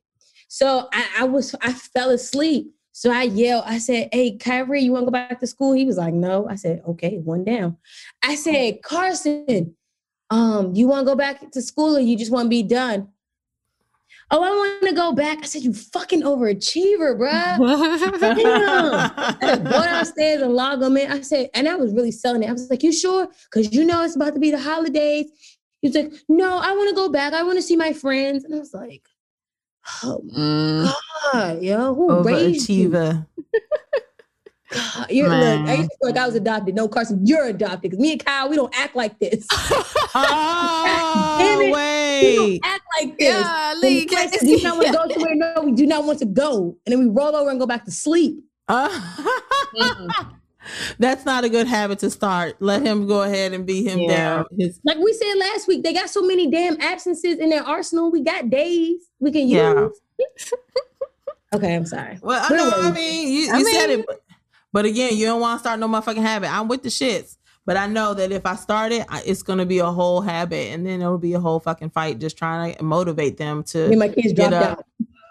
[0.49, 2.73] So I, I was I fell asleep.
[2.93, 5.73] So I yelled, I said, Hey, Kyrie, you want to go back to school?
[5.73, 6.49] He was like, No.
[6.49, 7.77] I said, Okay, one down.
[8.23, 9.77] I said, Carson,
[10.31, 13.09] um, you want to go back to school or you just want to be done?
[14.31, 15.39] Oh, I want to go back.
[15.43, 17.59] I said, you fucking overachiever, bruh.
[18.21, 18.95] Damn.
[18.95, 21.11] I had to go downstairs and log them in.
[21.13, 22.49] I said, and I was really selling it.
[22.49, 23.29] I was like, you sure?
[23.51, 25.27] Because you know it's about to be the holidays.
[25.81, 27.35] He was like, no, I want to go back.
[27.35, 28.43] I want to see my friends.
[28.45, 29.07] And I was like,
[30.03, 30.93] oh my Mm.
[31.33, 32.91] God, yo, who raised you?
[34.77, 34.95] Overachiever.
[34.97, 36.75] God, You're, look, I used to feel like I was adopted.
[36.75, 37.83] No, Carson, you're adopted.
[37.83, 39.47] Because me and Kyle, we don't act like this.
[40.19, 41.67] Oh, Damn it.
[42.23, 43.29] We don't act like this.
[43.29, 45.35] Yeah, Lee, the get place this we do not want to go somewhere.
[45.35, 46.77] No, we do not want to go.
[46.87, 48.43] And then we roll over and go back to sleep.
[50.99, 52.57] That's not a good habit to start.
[52.61, 54.17] Let him go ahead and beat him Yeah.
[54.17, 54.45] down.
[54.59, 58.11] His Like we said last week, they got so many damn absences in their arsenal.
[58.11, 60.01] We got days we can use.
[60.19, 60.27] Yeah.
[61.55, 62.19] okay, I'm sorry.
[62.23, 62.77] well, I Where know.
[62.79, 64.07] were I mean, you, you I said mean- it,
[64.77, 66.51] but, again, you don't want to start no motherfucking habit.
[66.53, 69.65] I'm with the shits, but I know that if I start it, I- it's gonna
[69.67, 72.83] be a whole habit, and then it'll be a whole fucking fight just trying to
[72.85, 74.79] motivate them to and my kids get up.
[74.79, 74.85] out.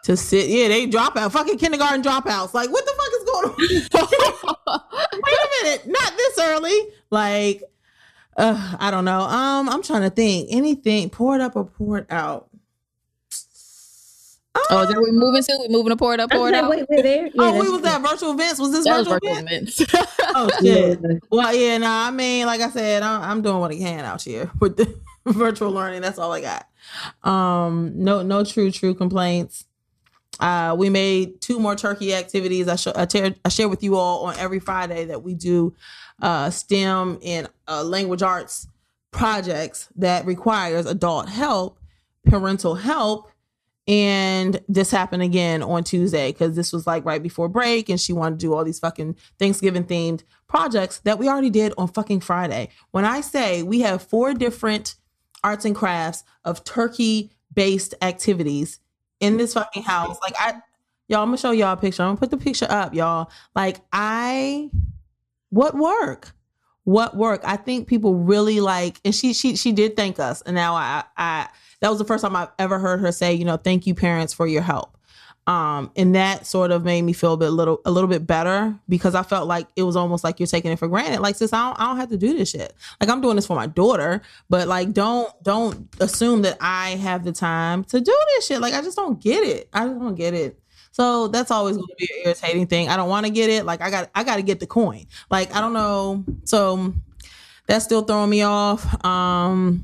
[0.05, 0.47] to sit.
[0.49, 1.31] Yeah, they drop out.
[1.31, 2.53] Fucking kindergarten dropouts.
[2.53, 4.55] Like, what the fuck is going on?
[5.23, 6.77] Wait a minute, not this early.
[7.09, 7.63] Like,
[8.37, 9.21] uh, I don't know.
[9.21, 10.49] Um, I'm trying to think.
[10.51, 12.49] Anything poured up or poured out.
[14.69, 15.57] Oh, is that we moving to?
[15.61, 16.69] We moving to pour it up, I pour it out.
[16.69, 17.25] wait, we're there.
[17.27, 17.89] Yeah, oh, we was true.
[17.89, 18.59] at virtual events.
[18.59, 19.79] Was this That was virtual virtual event?
[19.79, 19.85] events.
[20.37, 20.99] Oh shit.
[21.31, 21.77] Well, yeah.
[21.77, 24.77] Nah, I mean, like I said, I'm, I'm doing what I can out here with
[24.77, 24.93] the
[25.25, 26.01] virtual learning.
[26.01, 26.67] That's all I got.
[27.29, 29.65] Um, no, no true, true complaints.
[30.39, 32.67] Uh, we made two more turkey activities.
[32.67, 35.73] I, sh- I, tear- I share with you all on every Friday that we do
[36.21, 38.67] uh, STEM and uh, language arts
[39.11, 41.79] projects that requires adult help,
[42.25, 43.31] parental help,
[43.87, 48.13] and this happened again on Tuesday because this was like right before break, and she
[48.13, 52.21] wanted to do all these fucking Thanksgiving themed projects that we already did on fucking
[52.21, 52.69] Friday.
[52.91, 54.95] When I say we have four different
[55.43, 58.79] arts and crafts of turkey based activities
[59.19, 60.53] in this fucking house, like I,
[61.07, 62.01] y'all, I'm gonna show y'all a picture.
[62.01, 63.29] I'm gonna put the picture up, y'all.
[63.55, 64.71] Like I,
[65.49, 66.31] what work?
[66.85, 67.41] What work?
[67.43, 71.03] I think people really like, and she she she did thank us, and now I
[71.17, 73.95] I that was the first time I've ever heard her say, you know, thank you
[73.95, 74.95] parents for your help.
[75.47, 78.75] Um, and that sort of made me feel a bit little a little bit better
[78.89, 81.19] because I felt like it was almost like you're taking it for granted.
[81.19, 82.73] Like, sis, I don't, I don't have to do this shit.
[82.99, 87.23] Like, I'm doing this for my daughter, but like, don't don't assume that I have
[87.23, 88.59] the time to do this shit.
[88.59, 89.69] Like, I just don't get it.
[89.71, 90.59] I just don't get it.
[90.91, 92.89] So that's always going to be an irritating thing.
[92.89, 93.65] I don't want to get it.
[93.65, 95.05] Like, I got I got to get the coin.
[95.29, 96.23] Like, I don't know.
[96.45, 96.91] So
[97.67, 99.05] that's still throwing me off.
[99.05, 99.83] Um,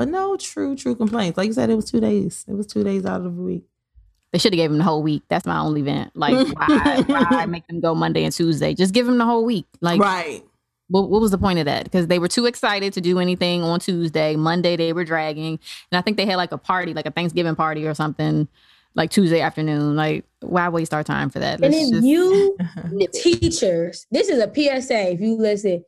[0.00, 1.36] but no true true complaints.
[1.36, 2.46] Like you said, it was two days.
[2.48, 3.64] It was two days out of the week.
[4.32, 5.24] They should have gave him the whole week.
[5.28, 6.16] That's my only vent.
[6.16, 8.72] Like, why, why make them go Monday and Tuesday?
[8.72, 9.66] Just give him the whole week.
[9.82, 10.42] Like, right.
[10.88, 11.84] what, what was the point of that?
[11.84, 14.36] Because they were too excited to do anything on Tuesday.
[14.36, 15.60] Monday they were dragging,
[15.92, 18.48] and I think they had like a party, like a Thanksgiving party or something,
[18.94, 19.96] like Tuesday afternoon.
[19.96, 21.60] Like, why waste our time for that?
[21.60, 22.56] And Let's then just you
[23.12, 25.12] teachers, this is a PSA.
[25.12, 25.84] If you listen,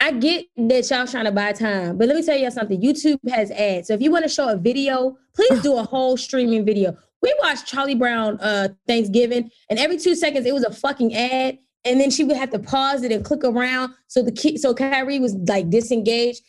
[0.00, 2.80] I get that y'all trying to buy time, but let me tell y'all something.
[2.80, 6.16] YouTube has ads, so if you want to show a video, please do a whole
[6.16, 6.96] streaming video.
[7.20, 11.58] We watched Charlie Brown uh Thanksgiving, and every two seconds it was a fucking ad,
[11.84, 13.92] and then she would have to pause it and click around.
[14.06, 16.42] So the kid, so Kyrie was like disengaged.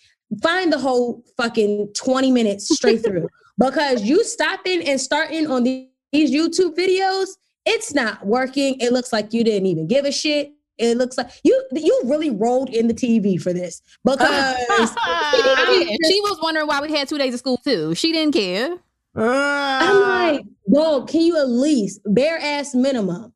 [0.43, 5.87] Find the whole fucking twenty minutes straight through because you stopping and starting on these
[6.13, 7.29] YouTube videos,
[7.65, 8.79] it's not working.
[8.79, 10.53] It looks like you didn't even give a shit.
[10.79, 14.55] It looks like you you really rolled in the TV for this because uh,
[14.97, 17.93] I she was wondering why we had two days of school too.
[17.95, 18.77] She didn't care.
[19.15, 19.79] Uh.
[19.81, 23.33] I'm like, dog, can you at least bare ass minimum?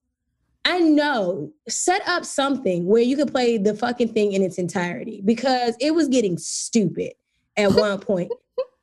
[0.66, 5.22] I know, set up something where you can play the fucking thing in its entirety
[5.26, 7.14] because it was getting stupid
[7.58, 8.32] at one point.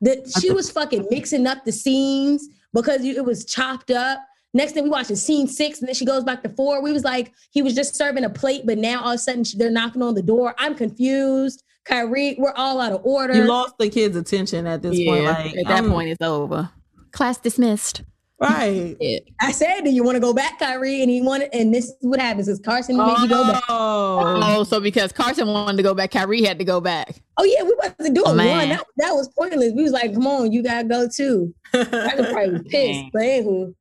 [0.01, 4.19] That she was fucking mixing up the scenes because you, it was chopped up.
[4.53, 6.81] Next thing we watching scene six, and then she goes back to four.
[6.83, 9.43] We was like, he was just serving a plate, but now all of a sudden
[9.45, 10.53] she- they're knocking on the door.
[10.57, 11.63] I'm confused.
[11.85, 13.33] Kyrie, we're all out of order.
[13.33, 15.23] you lost the kids' attention at this point.
[15.23, 16.69] Yeah, Like at that I'm- point, it's over.
[17.11, 18.03] Class dismissed.
[18.39, 18.95] right?
[19.41, 21.95] I said, "Do you want to go back, Kyrie?" And he wanted, and this is
[22.01, 23.63] what happens: is Carson made you go back.
[23.69, 27.21] Oh, Oh, so because Carson wanted to go back, Kyrie had to go back.
[27.37, 28.37] Oh yeah, we wasn't doing Oh, one.
[28.37, 28.69] man.
[28.69, 29.73] That, that was pointless.
[29.75, 31.83] We was like, "Come on, you gotta go too." I
[32.15, 33.09] could probably was pissed, Dang.
[33.13, 33.75] but anywho,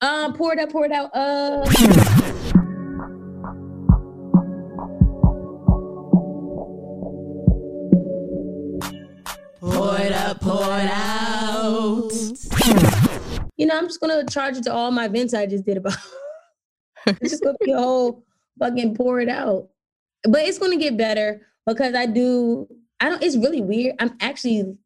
[0.00, 1.10] um, pour it out, pour it out.
[1.14, 1.64] Uh,
[9.60, 12.12] pour it up, pour it out.
[13.56, 15.96] you know, I'm just gonna charge it to all my vents I just did about.
[17.06, 18.24] it's just gonna be a whole
[18.58, 19.68] fucking pour it out,
[20.24, 22.68] but it's gonna get better because I do.
[23.00, 23.22] I don't.
[23.22, 23.96] It's really weird.
[23.98, 24.76] I'm actually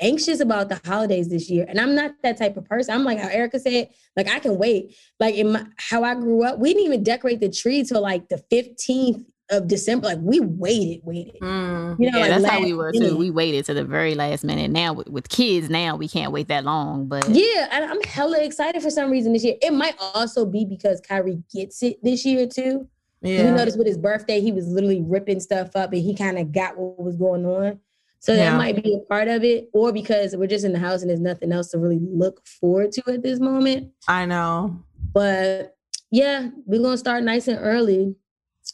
[0.00, 1.64] anxious about the holidays this year.
[1.68, 2.94] And I'm not that type of person.
[2.94, 4.96] I'm like how Erica said, like I can wait.
[5.20, 8.28] Like in my, how I grew up, we didn't even decorate the tree till like
[8.28, 10.08] the 15th of December.
[10.08, 11.40] Like we waited, waited.
[11.40, 11.96] Mm.
[11.98, 13.10] You know, yeah, like that's how we were minute.
[13.10, 13.16] too.
[13.16, 14.70] We waited to the very last minute.
[14.70, 17.06] Now with, with kids, now we can't wait that long.
[17.06, 19.54] But Yeah, and I'm hella excited for some reason this year.
[19.62, 22.88] It might also be because Kyrie gets it this year too.
[23.22, 23.54] We Yeah.
[23.54, 26.76] noticed with his birthday, he was literally ripping stuff up and he kind of got
[26.76, 27.80] what was going on.
[28.26, 28.50] So Yeah.
[28.50, 31.08] that might be a part of it, or because we're just in the house and
[31.08, 33.92] there's nothing else to really look forward to at this moment.
[34.08, 34.76] I know.
[35.14, 35.76] But
[36.10, 38.16] yeah, we're gonna start nice and early.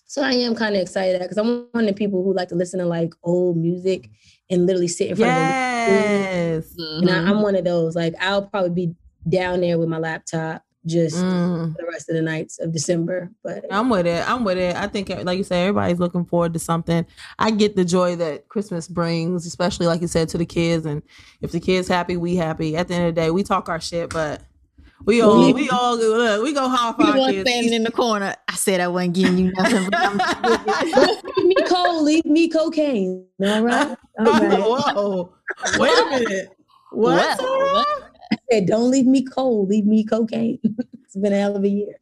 [0.06, 2.54] So I am kind of excited because I'm one of the people who like to
[2.54, 4.08] listen to like old music
[4.48, 6.72] and literally sit in front of Yes.
[6.74, 7.42] the and I, I'm mm-hmm.
[7.42, 7.94] one of those.
[7.94, 8.94] Like I'll probably be
[9.28, 11.76] down there with my laptop just Mm.
[11.76, 13.30] the rest of the nights of December.
[13.44, 14.28] But I'm with it.
[14.28, 14.74] I'm with it.
[14.76, 17.06] I think, like you said, everybody's looking forward to something.
[17.38, 20.84] I get the joy that Christmas brings, especially like you said to the kids.
[20.86, 21.02] And
[21.40, 22.76] if the kids happy, we happy.
[22.76, 24.42] At the end of the day, we talk our shit, but
[25.04, 26.42] we all we all look.
[26.44, 27.48] We go hard for you our the one kids.
[27.50, 28.34] standing in the corner.
[28.48, 29.88] I said I wasn't giving you nothing.
[29.90, 33.24] But I'm leave me cold, leave me cocaine.
[33.44, 33.96] All right.
[34.18, 34.60] All right.
[34.60, 35.32] Whoa!
[35.78, 36.48] Wait a minute.
[36.92, 37.38] What?
[37.40, 37.84] Well, I
[38.52, 40.58] said, don't leave me cold, leave me cocaine.
[41.04, 41.98] it's been a hell of a year.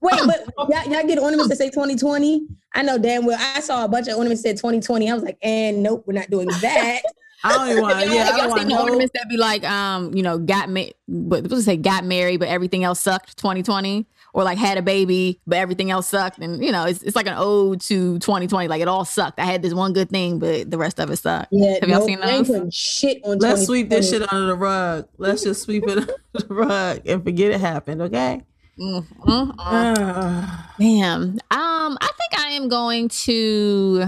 [0.00, 2.46] Wait, but y'all, y'all get ornaments that say 2020?
[2.74, 3.38] I know damn well.
[3.38, 5.10] I saw a bunch of ornaments that said 2020.
[5.10, 7.02] I was like, and nope, we're not doing that.
[7.44, 7.94] I don't even want.
[8.06, 8.82] Y'all- I don't want the no.
[8.82, 12.38] ornaments that be like, um, you know, got me, but supposed to say got married,
[12.38, 13.36] but everything else sucked.
[13.38, 17.16] 2020, or like had a baby, but everything else sucked, and you know, it's it's
[17.16, 18.68] like an ode to 2020.
[18.68, 19.38] Like it all sucked.
[19.38, 21.48] I had this one good thing, but the rest of it sucked.
[21.52, 22.74] Yeah, Have y'all nope, seen I those?
[22.74, 25.08] shit on Let's sweep this shit under the rug.
[25.18, 28.02] Let's just sweep it under the rug and forget it happened.
[28.02, 28.42] Okay.
[28.78, 29.54] Mm, mm, mm.
[29.58, 30.74] Ah.
[30.78, 31.22] Damn.
[31.22, 34.04] Um, I think I am going to.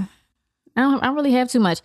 [0.76, 1.02] I don't.
[1.02, 1.80] I don't really have too much.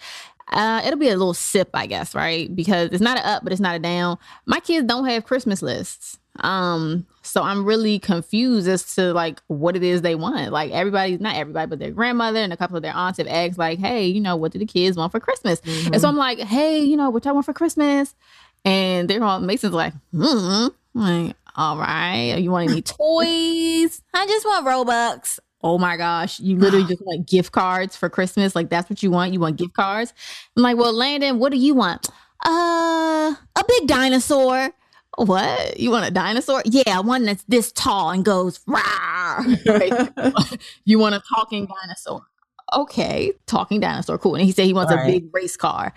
[0.50, 2.54] Uh, it'll be a little sip, I guess, right?
[2.56, 4.18] Because it's not a up, but it's not a down.
[4.46, 6.18] My kids don't have Christmas lists.
[6.44, 10.52] Um, so I'm really confused as to like what it is they want.
[10.52, 13.58] Like everybody's not everybody, but their grandmother and a couple of their aunts have asked,
[13.58, 16.40] like, "Hey, you know, what do the kids want for Christmas?" And so I'm like,
[16.40, 18.16] "Hey, you know, what y'all want for Christmas?"
[18.66, 24.02] And they're all Mason's like, "Hmm." Like, all right, you want any toys?
[24.14, 25.40] I just want Robux.
[25.64, 28.56] Oh my gosh, you literally just want gift cards for Christmas?
[28.56, 29.34] Like that's what you want?
[29.34, 30.14] You want gift cards?
[30.56, 32.08] I'm like, well, Landon, what do you want?
[32.46, 34.72] Uh, a big dinosaur.
[35.18, 35.80] What?
[35.80, 36.62] You want a dinosaur?
[36.66, 39.44] Yeah, one that's this tall and goes rah.
[40.86, 42.22] You want a talking dinosaur?
[42.74, 44.36] Okay, talking dinosaur, cool.
[44.36, 45.08] And he said he wants Right.
[45.10, 45.94] a big race car.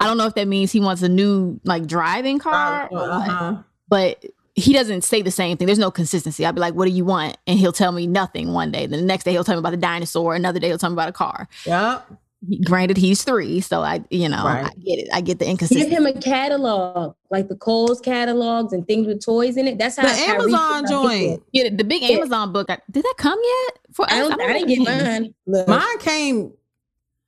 [0.00, 3.56] I don't know if that means he wants a new like driving car, or Uh-huh.
[3.88, 5.66] but he doesn't say the same thing.
[5.66, 6.44] There's no consistency.
[6.44, 8.86] I'll be like, "What do you want?" And he'll tell me nothing one day.
[8.86, 10.34] Then the next day he'll tell me about the dinosaur.
[10.34, 11.48] Another day he'll tell me about a car.
[11.64, 12.06] Yep.
[12.48, 14.64] He- granted, he's three, so I, you know, Right.
[14.64, 15.08] I get it.
[15.12, 19.22] I get the inconsistency Give him a catalog, like the Kohl's catalogs and things with
[19.24, 19.78] toys in it.
[19.78, 21.30] That's how The Kyrie Amazon got his joint.
[21.40, 21.46] book.
[21.52, 22.16] Yeah, the big Yeah.
[22.16, 22.70] Amazon book.
[22.70, 23.78] I- Did that come yet?
[23.92, 25.34] For I, don't, don't I, didn't get mine.
[25.46, 26.52] Look, Mine came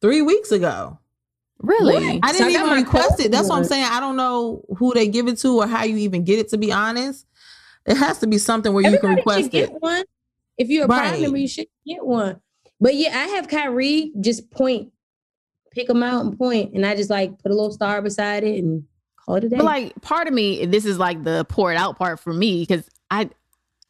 [0.00, 0.98] three weeks ago.
[1.58, 1.94] Really?
[1.94, 2.02] What?
[2.22, 3.30] I didn't I got even my request it.
[3.30, 3.84] That's what I'm saying.
[3.88, 6.48] I don't know who they give it to or how you even get it.
[6.48, 7.26] To be honest,
[7.86, 9.76] it has to be something where you can request should get it.
[9.80, 10.04] one.
[10.58, 11.08] If you're a Right.
[11.10, 12.40] prime member, you should get one.
[12.80, 14.91] But yeah, I have Kyrie just point,
[15.72, 18.62] pick them out and point, and I just like put a little star beside it
[18.62, 18.84] and
[19.24, 19.56] call it a day.
[19.56, 22.62] But like, part of me, this is like the pour it out part for me
[22.62, 23.30] because I,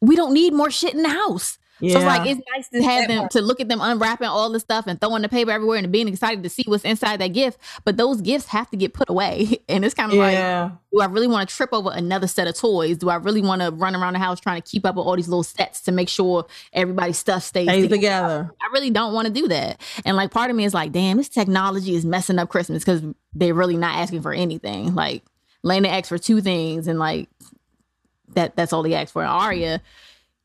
[0.01, 1.57] we don't need more shit in the house.
[1.83, 1.93] Yeah.
[1.93, 4.59] So it's like it's nice to have them to look at them unwrapping all the
[4.61, 7.59] stuff and throwing the paper everywhere and being excited to see what's inside that gift.
[7.83, 10.71] But those gifts have to get put away, and it's kind of like, yeah.
[10.93, 12.97] do I really want to trip over another set of toys?
[12.97, 15.17] Do I really want to run around the house trying to keep up with all
[15.17, 17.95] these little sets to make sure everybody's stuff stays Stays together?
[17.97, 18.51] together.
[18.61, 19.81] I really don't want to do that.
[20.05, 23.03] And like part of me is like, damn, this technology is messing up Christmas because
[23.33, 24.95] they're really not asking for anything.
[24.95, 25.23] Like
[25.63, 27.27] Lena asked for two things and like
[28.35, 29.23] that that's all he asked for.
[29.23, 29.81] Aria,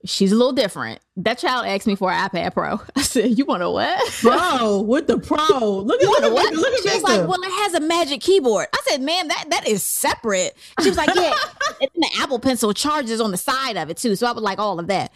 [0.04, 1.00] she's a little different.
[1.16, 2.80] That child asked me for an iPad Pro.
[2.96, 4.18] I said, You want a what?
[4.22, 5.36] Bro, with the pro.
[5.80, 6.54] Look at You look want a at what?
[6.54, 8.66] Look at She was like, Well, it has a magic keyboard.
[8.72, 10.56] I said, Man, that that is separate.
[10.82, 11.34] She was like, Yeah,
[11.80, 14.16] and then the Apple Pencil charges on the side of it too.
[14.16, 15.12] So I would like all of that.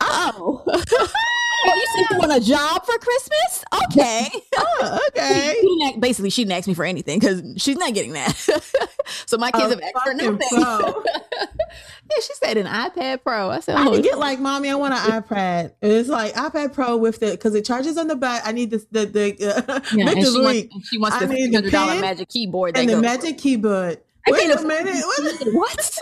[0.00, 0.64] Uh oh.
[1.64, 3.64] Oh, you said you want a job for Christmas?
[3.84, 4.28] Okay.
[4.80, 5.54] Oh, okay.
[5.60, 8.34] She didn't basically, she didn't ask me for anything because she's not getting that.
[9.26, 10.38] so my kids A have asked for nothing.
[10.52, 13.50] yeah, she said an iPad Pro.
[13.50, 15.72] I said, I oh, can get like, mommy, I want an iPad.
[15.80, 18.42] It's like iPad Pro with the because it charges on the back.
[18.44, 19.32] I need this the the
[19.68, 22.94] uh, yeah, and she wants, she wants the the hundred dollar magic keyboard and the
[22.94, 23.02] goes.
[23.02, 24.00] magic keyboard.
[24.26, 25.04] I Wait a minute.
[25.04, 25.54] What?
[25.54, 26.00] what?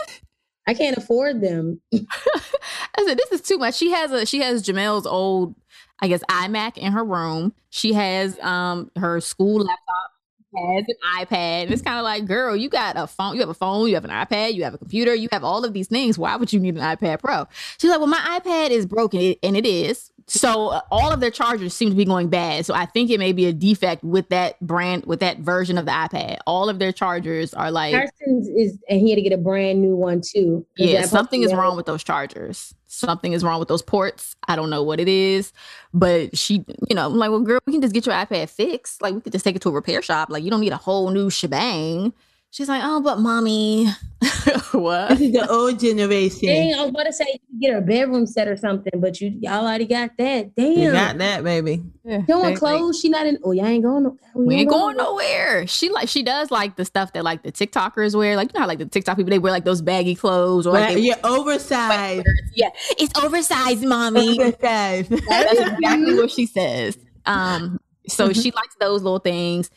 [0.67, 1.81] I can't afford them.
[1.93, 3.75] I said, this is too much.
[3.75, 5.55] She has a she has Jamel's old,
[6.01, 7.53] I guess, iMac in her room.
[7.69, 10.11] She has um her school laptop,
[10.55, 11.63] has an iPad.
[11.63, 13.95] And it's kind of like, girl, you got a phone, you have a phone, you
[13.95, 16.17] have an iPad, you have a computer, you have all of these things.
[16.17, 17.47] Why would you need an iPad Pro?
[17.77, 20.11] She's like, well, my iPad is broken, and it is.
[20.29, 22.65] So uh, all of their chargers seem to be going bad.
[22.65, 25.85] So I think it may be a defect with that brand, with that version of
[25.85, 26.37] the iPad.
[26.45, 29.81] All of their chargers are like, Carson's is, and he had to get a brand
[29.81, 30.65] new one too.
[30.75, 32.73] yeah, something is wrong with those chargers.
[32.87, 34.35] Something is wrong with those ports.
[34.49, 35.53] I don't know what it is,
[35.93, 39.01] but she, you know, I'm like, well, girl, we can just get your iPad fixed.
[39.01, 40.29] Like, we could just take it to a repair shop.
[40.29, 42.13] Like, you don't need a whole new shebang.
[42.57, 43.85] She's like, oh, but mommy,
[44.71, 45.09] what?
[45.09, 46.47] This is the old generation.
[46.47, 49.21] Dang, I was about to say you get her a bedroom set or something, but
[49.21, 50.55] you y'all already got that.
[50.55, 50.71] Damn.
[50.75, 51.83] You got that, baby.
[52.03, 52.99] You don't want clothes?
[52.99, 53.37] She not in.
[53.43, 54.05] Oh, y'all ain't going.
[54.05, 55.67] No, We ain't going nowhere.
[55.67, 58.35] She like she does like the stuff that like the TikTokers wear.
[58.35, 60.73] Like you know how like the TikTok people they wear like those baggy clothes or
[60.73, 62.25] like Right, they, yeah, oversized.
[62.55, 64.41] yeah, it's oversized, mommy.
[64.41, 65.11] Oversized.
[65.11, 66.97] That's exactly what she says.
[67.27, 69.69] Um, so she likes those little things.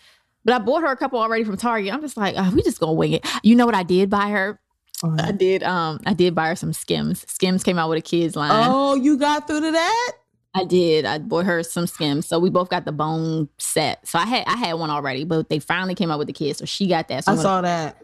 [0.45, 1.93] But I bought her a couple already from Target.
[1.93, 3.27] I'm just like, oh, we just gonna wing it.
[3.43, 4.59] You know what I did buy her?
[5.03, 5.63] I did.
[5.63, 7.25] Um, I did buy her some Skims.
[7.31, 8.51] Skims came out with a kids line.
[8.53, 10.13] Oh, you got through to that?
[10.55, 11.05] I did.
[11.05, 12.27] I bought her some Skims.
[12.27, 14.07] So we both got the bone set.
[14.07, 16.59] So I had I had one already, but they finally came out with the kids.
[16.59, 17.25] So she got that.
[17.25, 18.03] So I saw that.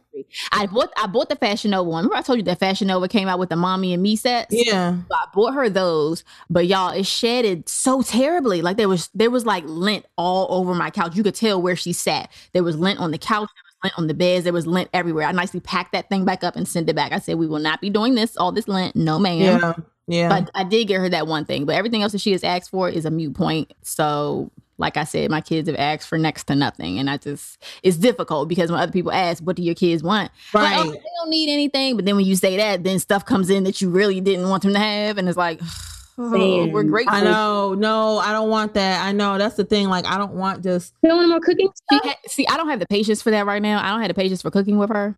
[0.53, 2.05] I bought I bought the Fashion Nova one.
[2.05, 4.55] Remember I told you that Fashion Nova came out with the mommy and me sets?
[4.55, 4.97] Yeah.
[4.97, 8.62] So I bought her those, but y'all, it shedded so terribly.
[8.62, 11.16] Like there was there was like lint all over my couch.
[11.16, 12.30] You could tell where she sat.
[12.53, 14.88] There was lint on the couch, there was lint on the beds, there was lint
[14.94, 15.26] everywhere.
[15.26, 17.12] I nicely packed that thing back up and sent it back.
[17.12, 18.94] I said, We will not be doing this, all this lint.
[18.94, 19.40] No ma'am.
[19.40, 19.72] Yeah.
[20.07, 20.29] Yeah.
[20.29, 21.65] But I did get her that one thing.
[21.65, 23.73] But everything else that she has asked for is a mute point.
[23.83, 26.99] So like I said, my kids have asked for next to nothing.
[26.99, 30.31] And I just it's difficult because when other people ask, what do your kids want?
[30.53, 30.93] Like, oh, Right.
[30.93, 31.97] they don't need anything.
[31.97, 34.63] But then when you say that, then stuff comes in that you really didn't want
[34.63, 35.19] them to have.
[35.19, 35.61] And it's like,
[36.19, 37.17] oh, we're grateful.
[37.17, 37.75] I know.
[37.75, 39.05] No, I don't want that.
[39.05, 39.39] I know.
[39.39, 39.89] That's the thing.
[39.89, 40.93] Like, I don't want just.
[41.03, 42.15] You don't want more cooking stuff?
[42.27, 43.83] see, I don't have the patience for that right now.
[43.83, 45.17] I don't have the patience for cooking with her.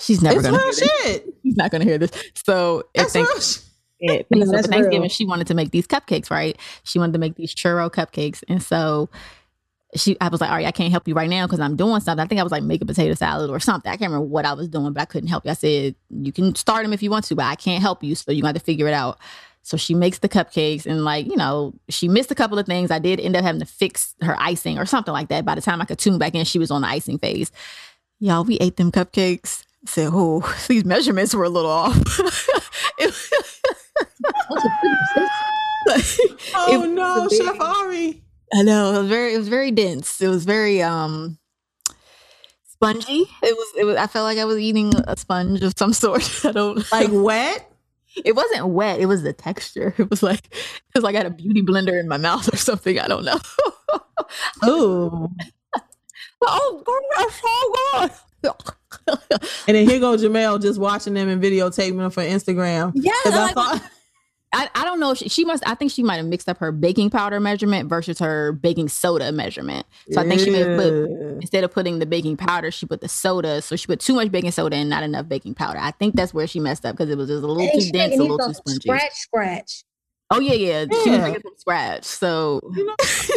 [0.00, 0.90] She's never It's gonna real hear this.
[1.04, 1.34] shit.
[1.42, 2.10] She's not gonna hear this.
[2.46, 3.64] So That's Thank- real shit.
[4.00, 5.08] so for Thanksgiving, real.
[5.08, 6.56] she wanted to make these cupcakes, right?
[6.84, 9.08] She wanted to make these churro cupcakes, and so
[9.96, 12.00] she, I was like, "All right, I can't help you right now because I'm doing
[12.00, 13.90] something." I think I was like making potato salad or something.
[13.90, 15.50] I can't remember what I was doing, but I couldn't help you.
[15.50, 18.14] I said, "You can start them if you want to, but I can't help you,
[18.14, 19.18] so you got to figure it out."
[19.62, 22.90] So she makes the cupcakes, and like you know, she missed a couple of things.
[22.90, 25.44] I did end up having to fix her icing or something like that.
[25.46, 27.50] By the time I could tune back in, she was on the icing phase.
[28.20, 29.64] Y'all, we ate them cupcakes.
[29.88, 31.96] Said, "Oh, these measurements were a little off."
[33.00, 33.14] It-
[36.54, 38.22] Oh It no, Chef Ari.
[38.54, 40.20] I know it was very it was very dense.
[40.20, 41.38] It was very um
[42.66, 43.24] spongy.
[43.42, 46.44] It was it was I felt like I was eating a sponge of some sort.
[46.44, 47.70] I don't Like wet.
[48.24, 49.94] it wasn't wet, it was the texture.
[49.98, 52.56] It was like it was like I had a beauty blender in my mouth or
[52.56, 52.98] something.
[52.98, 53.38] I don't know.
[54.62, 55.30] oh,
[56.42, 58.10] oh girl, that's so
[58.42, 58.52] good.
[59.66, 62.92] And then here goes Jamel just watching them and videotaping them for Instagram.
[62.94, 63.82] Yeah, I like- thought-
[64.50, 65.12] I, I don't know.
[65.12, 65.62] She, she must.
[65.68, 69.30] I think she might have mixed up her baking powder measurement versus her baking soda
[69.30, 69.84] measurement.
[70.10, 70.92] So I think she may have put
[71.42, 73.60] instead of putting the baking powder, she put the soda.
[73.60, 75.78] So she put too much baking soda and not enough baking powder.
[75.78, 77.90] I think that's where she messed up because it was just a little Dang, too
[77.92, 78.80] dense, a little too spongy.
[78.80, 79.84] Scratch, scratch.
[80.30, 80.80] Oh yeah, yeah.
[80.84, 81.18] She was Yeah.
[81.26, 82.04] making from scratch.
[82.04, 82.60] So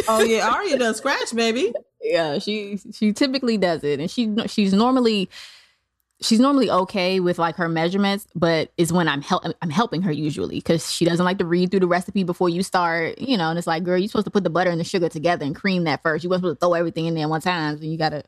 [0.08, 1.74] Oh yeah, Aria does scratch, baby.
[2.02, 5.28] yeah, she she typically does it, and she she's normally
[6.22, 10.12] she's normally okay with like her measurements, but is when I'm help I'm helping her
[10.12, 13.50] usually because she doesn't like to read through the recipe before you start, you know.
[13.50, 15.54] And it's like, girl, you're supposed to put the butter and the sugar together and
[15.54, 16.24] cream that first.
[16.24, 18.24] You weren't supposed to throw everything in there one time, so you gotta.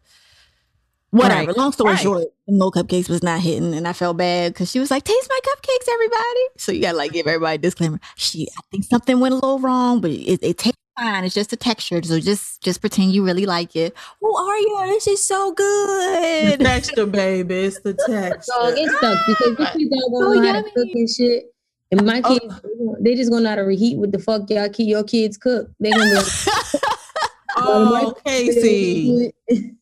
[1.11, 1.47] Whatever.
[1.47, 1.57] Right.
[1.57, 2.03] Long story Right.
[2.03, 5.05] short, the no cupcakes was not hitting, and I felt bad because she was like,
[5.05, 8.01] "Taste my cupcakes, everybody." So you gotta like give everybody a disclaimer.
[8.17, 11.25] She, I think something went a little wrong, but it, it tastes fine.
[11.25, 13.95] It's just a texture, so just just pretend you really like it.
[14.23, 16.61] Oh, Aria, this is so The good.
[16.61, 17.55] texture, baby.
[17.55, 18.75] It's the So texture.
[18.75, 21.45] get stuck because these people don't So know how to cook and shit.
[21.91, 22.39] And my Oh.
[22.39, 22.61] kids,
[23.01, 25.69] they just gonna know how to reheat with the fuck y'all keep your kids cook.
[25.81, 26.27] They gonna be like,
[27.57, 29.33] Oh, Casey.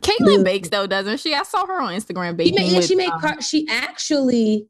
[0.00, 1.34] Caitlin bakes though, doesn't she?
[1.34, 2.54] I saw her on Instagram She baking.
[2.56, 4.66] made, yeah, with, she made um, Car- she actually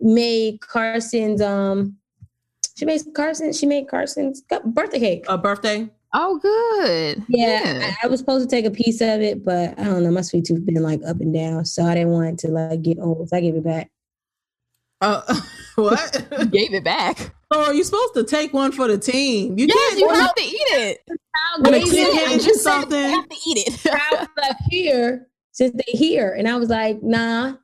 [0.00, 1.96] made Carson's um
[2.76, 5.24] she made Carson she made Carson's birthday cake.
[5.28, 5.88] A birthday.
[6.14, 7.22] oh, good.
[7.28, 10.10] Yeah, I, I was supposed to take a piece of it, but I don't know.
[10.10, 12.82] My sweet tooth been like up and down, so I didn't want it to like
[12.82, 13.28] get old.
[13.28, 13.90] So I gave it back.
[15.00, 15.22] Uh,
[15.76, 16.26] what?
[16.50, 17.34] Gave it back.
[17.50, 19.58] oh, you're supposed to take one for the team.
[19.58, 20.00] You Yes, can't.
[20.00, 21.00] you have to eat it.
[21.60, 22.98] When a kid it- hands you something.
[22.98, 23.78] You have to eat it.
[23.80, 27.54] Child left here since they here, and I was like, nah,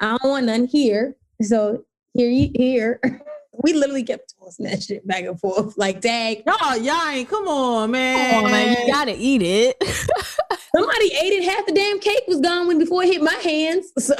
[0.00, 1.16] I don't want none here.
[1.42, 1.84] So
[2.14, 2.98] here, you here.
[3.62, 6.42] We literally kept tossing that shit back and forth, like, dang.
[6.46, 7.28] Y'all, y'all ain't.
[7.28, 8.28] Come on, man.
[8.28, 8.86] Come on, man.
[8.86, 9.76] You gotta eat it.
[10.74, 11.44] somebody ate it.
[11.44, 13.92] Half the damn cake was gone when before it hit my hands.
[14.00, 14.14] So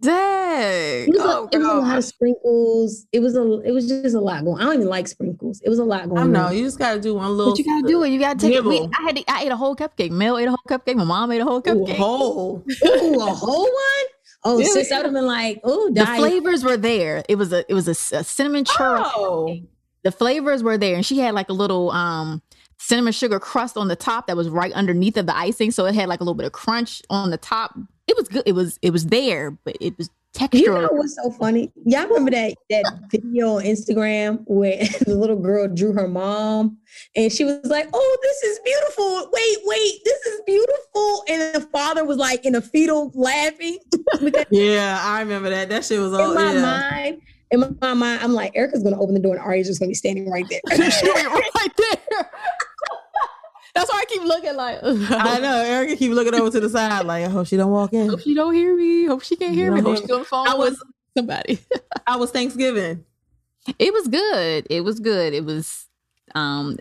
[0.00, 1.08] Dang.
[1.08, 3.06] it was, Oh, a, it was a lot of sprinkles.
[3.10, 4.60] It was a it was just a lot going.
[4.60, 5.60] I don't even like sprinkles.
[5.64, 6.32] It was a lot going I on.
[6.32, 6.50] know.
[6.50, 7.52] You just gotta do one little.
[7.52, 8.10] But you gotta do it.
[8.10, 8.64] You gotta take it.
[8.64, 8.78] We.
[8.78, 10.12] I had to, I ate a whole cupcake.
[10.12, 10.94] Mel ate a whole cupcake.
[10.94, 11.96] My mom ate a whole Ooh, cupcake.
[11.96, 12.64] whole.
[12.86, 14.06] Ooh, a whole one?
[14.44, 14.66] Oh, Yeah.
[14.68, 17.24] sis, I would have been like, oh, the flavors were there.
[17.28, 19.02] It was a it was a cinnamon churro.
[19.16, 19.56] Oh.
[20.04, 22.40] The flavors were there, and she had like a little um
[22.78, 25.94] cinnamon sugar crust on the top that was right underneath of the icing, so it
[25.94, 27.76] had like a little bit of crunch on the top.
[28.06, 28.44] It was good.
[28.46, 30.82] It was it was there, but it was You textural.
[30.82, 31.72] know what's so funny?
[31.84, 36.78] Y'all remember that that video on Instagram where the little girl drew her mom
[37.16, 39.30] and she was like, "Oh, this is beautiful.
[39.32, 43.78] Wait, wait, this is beautiful." And the father was like in a fetal laughing.
[44.50, 45.68] Yeah, I remember that.
[45.68, 46.30] That shit was all.
[46.30, 46.62] in my yeah.
[46.62, 49.88] mind, in my, mind, I'm like, Erica's gonna open the door and Aria's just gonna
[49.88, 50.60] be standing right there.
[50.70, 52.30] Right there.
[53.78, 54.78] That's why I keep looking like.
[54.82, 55.60] I know.
[55.62, 58.08] Erica keep looking over to the side like, I hope she don't walk in.
[58.08, 59.06] Hope she don't hear me.
[59.06, 59.80] Hope she can't hear me.
[59.80, 60.82] don't Hope she's on the phone I was- with
[61.16, 61.58] somebody.
[62.06, 63.04] I was Thanksgiving.
[63.78, 64.66] it was good.
[64.70, 65.34] It was good.
[65.34, 65.86] It was
[66.34, 66.78] um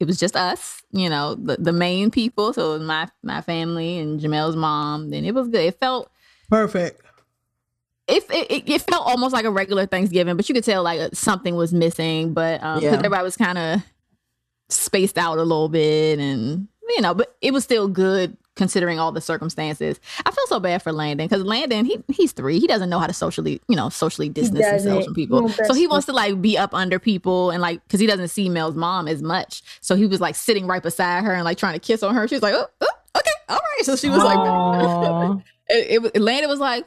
[0.00, 2.52] it was just us, you know, the, the main people.
[2.52, 5.12] So it was my my family and Jamel's mom.
[5.12, 5.62] And it was good.
[5.64, 6.10] It felt
[6.48, 7.02] Perfect.
[8.06, 11.54] it, it, it felt almost like a regular Thanksgiving, but you could tell like something
[11.56, 12.32] was missing.
[12.32, 12.90] But um, Yeah.
[12.92, 13.82] everybody was kind of
[14.68, 19.12] spaced out a little bit, and you know, but it was still good considering all
[19.12, 20.00] the circumstances.
[20.26, 22.58] I feel so bad for Landon because Landon he he's three.
[22.58, 25.48] He doesn't know how to socially you know socially distance himself from people.
[25.66, 28.48] So he wants to like be up under people and like because he doesn't see
[28.48, 29.62] Mel's mom as much.
[29.80, 32.26] So he was like sitting right beside her and like trying to kiss on her.
[32.26, 33.84] She was like, oh, oh okay, all right.
[33.84, 34.38] So she was like.
[34.38, 35.36] Aw.
[35.70, 36.86] It, it, was- Landon was like,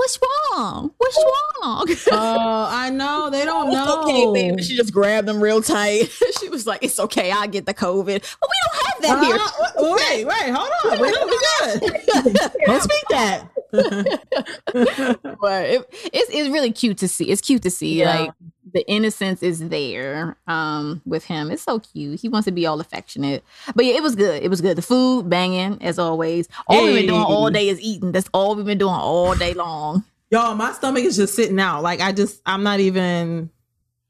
[0.00, 0.18] "What's
[0.52, 0.90] wrong?
[0.96, 1.16] What's
[1.62, 3.28] wrong?" Oh, I know.
[3.30, 4.02] They don't know.
[4.04, 4.62] okay, baby.
[4.62, 6.10] She just grabbed them real tight.
[6.40, 7.30] she was like, "It's okay.
[7.30, 8.04] I'll get the COVID."
[8.40, 9.36] But we don't have that here.
[9.36, 11.00] Uh, wait, wait, hold on.
[11.00, 11.30] We don't
[11.80, 12.52] good.
[12.66, 13.44] Don't speak that.
[13.72, 17.24] but it, it's it's really cute to see.
[17.24, 17.98] It's cute to see.
[17.98, 18.18] Yeah.
[18.18, 18.30] Like
[18.72, 21.50] the innocence is there um with him.
[21.50, 22.20] It's so cute.
[22.20, 23.44] He wants to be all affectionate.
[23.74, 24.42] But yeah, it was good.
[24.42, 24.76] It was good.
[24.76, 26.48] The food banging as always.
[26.66, 28.12] All we've been doing all day is eating.
[28.12, 30.04] That's all we've been doing all day long.
[30.30, 31.82] Y'all, my stomach is just sitting out.
[31.82, 33.50] Like I just, I'm not even.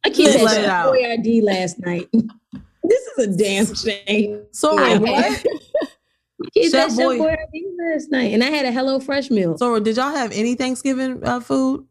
[0.05, 0.95] I keep Just that let it shit out.
[0.95, 2.09] ID last night.
[2.13, 4.43] this is a damn shame.
[4.51, 5.47] So I what?
[6.55, 9.57] Keep that Chef Chef Boy- Boyardee last night, and I had a Hello Fresh meal.
[9.59, 11.87] So did y'all have any Thanksgiving uh, food?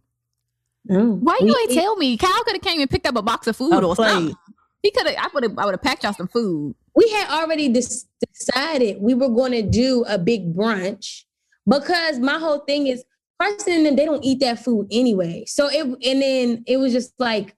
[0.91, 1.11] Oh.
[1.15, 2.17] Why you We ain't ate- tell me?
[2.17, 4.09] Kyle could have came and picked up a box of food A or plate.
[4.09, 4.35] something.
[4.81, 5.15] He could have.
[5.17, 5.57] I would have.
[5.57, 6.73] I would have packed y'all some food.
[6.95, 11.23] we had already dis- decided we were going to do a big brunch
[11.67, 13.03] because my whole thing is
[13.41, 15.43] Carson and them, they don't eat that food anyway.
[15.47, 17.55] So it and then it was just like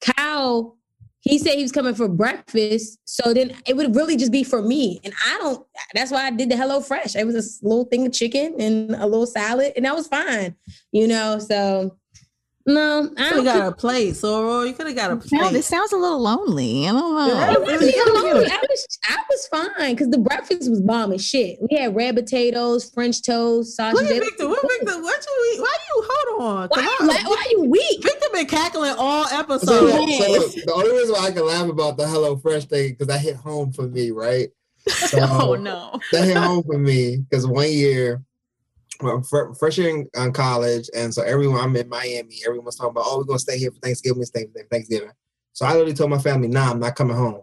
[0.00, 0.77] Kyle,
[1.28, 2.98] he said he was coming for breakfast.
[3.04, 5.00] So then it would really just be for me.
[5.04, 7.16] And I don't that's why I did the Hello Fresh.
[7.16, 10.06] It was a s- little thing of chicken and a little salad, and that was
[10.08, 10.54] fine.
[10.92, 11.96] You know, so
[12.66, 14.66] no, I You don't got a plate, Soror.
[14.68, 15.64] You could have got a Sounds, it plate.
[15.64, 16.86] sounds a little lonely.
[16.86, 17.26] I don't know.
[17.66, 17.80] Yeah.
[17.80, 18.44] It lonely.
[18.50, 21.58] I was I was fine because the breakfast was bomb and shit.
[21.70, 24.10] We had red potatoes, French toast, Look sausage.
[24.18, 24.48] at Victor.
[24.48, 25.00] What Victor?
[25.02, 25.60] What you eat?
[25.62, 25.87] Why you hold
[26.40, 26.68] on?
[26.68, 27.06] Why, Come you on.
[27.08, 28.02] la- why you weak?
[28.02, 30.18] Victor been cackling all So, episodes.
[30.18, 33.20] so the only reason why I can laugh about the Hello Fresh thing because that
[33.20, 34.48] hit home for me, right?
[34.88, 36.00] So oh no.
[36.12, 38.22] that hit home for me because one year,
[39.02, 42.40] well, fr- fresh year in in college, and so everyone I'm in Miami.
[42.46, 45.10] Everyone's talking about, oh, we're gonna stay here for Thanksgiving, stay for Thanksgiving.
[45.52, 47.42] So I literally told my family, nah, I'm not coming home.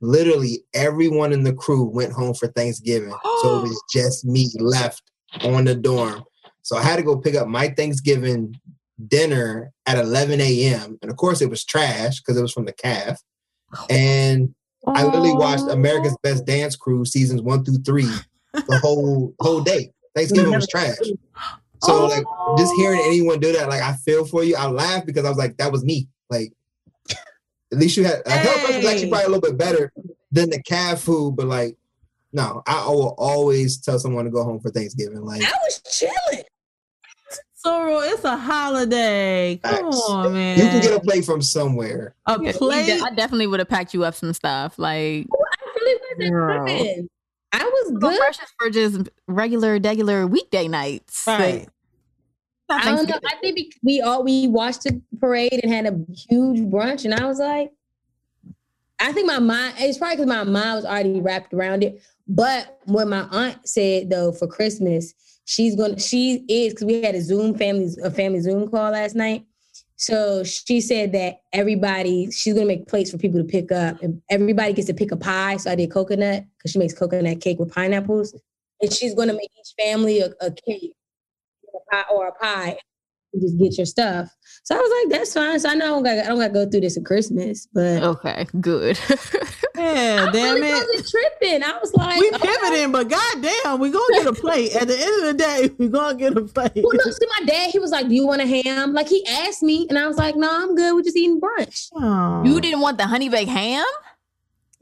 [0.00, 5.02] Literally, everyone in the crew went home for Thanksgiving, so it was just me left
[5.44, 6.24] on the dorm.
[6.62, 8.54] So I had to go pick up my Thanksgiving
[9.08, 10.98] dinner at 11 a.m.
[11.02, 13.20] And of course, it was trash because it was from the calf.
[13.88, 14.54] And
[14.86, 18.10] I literally watched America's Best Dance Crew seasons one through three
[18.52, 19.92] the whole whole day.
[20.14, 20.96] Thanksgiving was trash.
[21.82, 22.24] So like
[22.58, 24.56] just hearing anyone do that, like I feel for you.
[24.56, 26.08] I laugh because I was like, that was me.
[26.28, 26.52] Like
[27.72, 29.92] at least you had Hello Fresh was actually probably a little bit better
[30.32, 31.76] than the calf food, but like
[32.32, 35.20] no, I will always tell someone to go home for Thanksgiving.
[35.24, 36.44] Like I was chilling.
[37.64, 39.60] Soror, it's a holiday.
[39.62, 40.02] Come Facts.
[40.08, 40.56] on, man.
[40.58, 42.14] you can get a plate from somewhere.
[42.26, 43.02] a Yeah, plate.
[43.02, 44.78] I definitely would have packed you up some stuff.
[44.78, 46.66] Like I really wasn't Girl.
[46.66, 47.08] tripping.
[47.52, 48.16] I was good.
[48.16, 51.24] fresh for just regular, regular weekday nights.
[51.26, 51.68] Right.
[52.70, 53.18] Not I don't know.
[53.26, 57.12] I think we, we all we watched the parade and had a huge brunch, and
[57.12, 57.72] I was like,
[59.00, 59.74] I think my mind.
[59.78, 62.00] It's probably because my mind was already wrapped around it.
[62.30, 65.12] But what my aunt said though for Christmas,
[65.46, 65.98] she's gonna.
[65.98, 69.44] She is because we had a Zoom family a family Zoom call last night.
[69.96, 74.22] So she said that everybody she's gonna make plates for people to pick up, and
[74.30, 75.56] everybody gets to pick a pie.
[75.56, 78.32] So I did coconut because she makes coconut cake with pineapples.
[78.80, 80.94] and she's to make each family a, a cake
[81.90, 82.78] pie, or a pie.
[83.32, 84.28] You just get your stuff.
[84.64, 85.58] So I was like, that's fine.
[85.60, 87.66] So I know I don't got I don't got to go through this at Christmas,
[87.72, 88.98] but Okay, good.
[89.76, 90.74] Yeah, I damn really it.
[90.74, 91.62] wasn't tripping.
[91.64, 92.48] I was like, We okay.
[92.48, 94.74] pivoting, but goddamn, we gonna get a plate.
[94.76, 96.72] At the end of the day, we gonna get a plate.
[96.76, 99.26] Well, look, see, my dad, he was like, "Do you want a ham?" Like he
[99.26, 100.94] asked me, and I was like, "No, I'm good.
[100.94, 102.42] We're just eating brunch." Oh.
[102.44, 103.86] you didn't want the honey baked ham?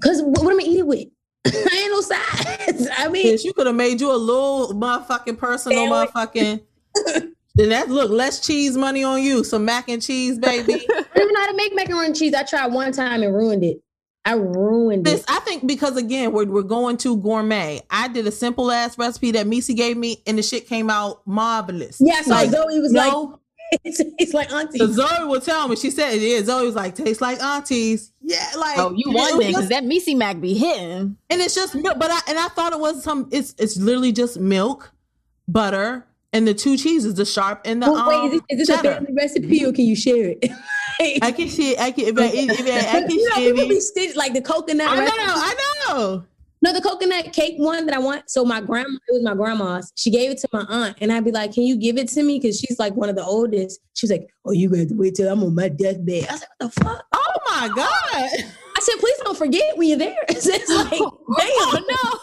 [0.03, 1.07] Cause what, what am I eating with?
[1.46, 2.88] I ain't no sides.
[2.99, 6.11] I mean, Bitch, you could have made you a little motherfucking personal Sandwich.
[6.11, 7.32] motherfucking.
[7.59, 9.42] Then that look less cheese money on you.
[9.44, 10.74] Some mac and cheese, baby.
[10.90, 12.34] I don't even know how to make macaroni and cheese.
[12.34, 13.82] I tried one time and ruined it.
[14.24, 15.26] I ruined this it.
[15.30, 17.80] I think because again we're we're going to gourmet.
[17.90, 21.26] I did a simple ass recipe that Missy gave me, and the shit came out
[21.26, 21.96] marvelous.
[22.00, 23.38] Yeah, so Like, Zoe was no, like,
[23.84, 24.78] it's, it's like auntie.
[24.78, 25.76] So Zoe will tell me.
[25.76, 26.46] She said it is.
[26.46, 28.12] Zoe was like, tastes like aunties.
[28.20, 31.16] Yeah, like Oh, you it won was because that Missy Mac be hitting.
[31.30, 31.98] and it's just milk.
[31.98, 33.28] But I and I thought it was some.
[33.32, 34.92] It's it's literally just milk,
[35.46, 38.68] butter, and the two cheeses, the sharp and the Well, um, wait, is this, is
[38.68, 40.44] this a family recipe or can you share it?
[41.22, 41.76] I can share.
[41.78, 42.06] I can.
[42.06, 43.82] If I, if I, I can you know, share people be it.
[43.82, 44.88] stitched like the coconut.
[44.88, 45.02] I know.
[45.04, 45.20] recipe.
[45.26, 46.24] I know.
[46.60, 48.28] No, the coconut cake one that I want.
[48.28, 49.92] So my grandma, it was my grandma's.
[49.94, 52.22] She gave it to my aunt, and I'd be like, "Can you give it to
[52.22, 53.80] me?" Because she's like one of the oldest.
[53.94, 56.50] She's like, "Oh, you got to wait till I'm on my deathbed." I was like,
[56.58, 58.28] "What the fuck?" Oh my god.
[58.76, 62.18] I said, "Please don't forget when you're there." It's like, damn, no.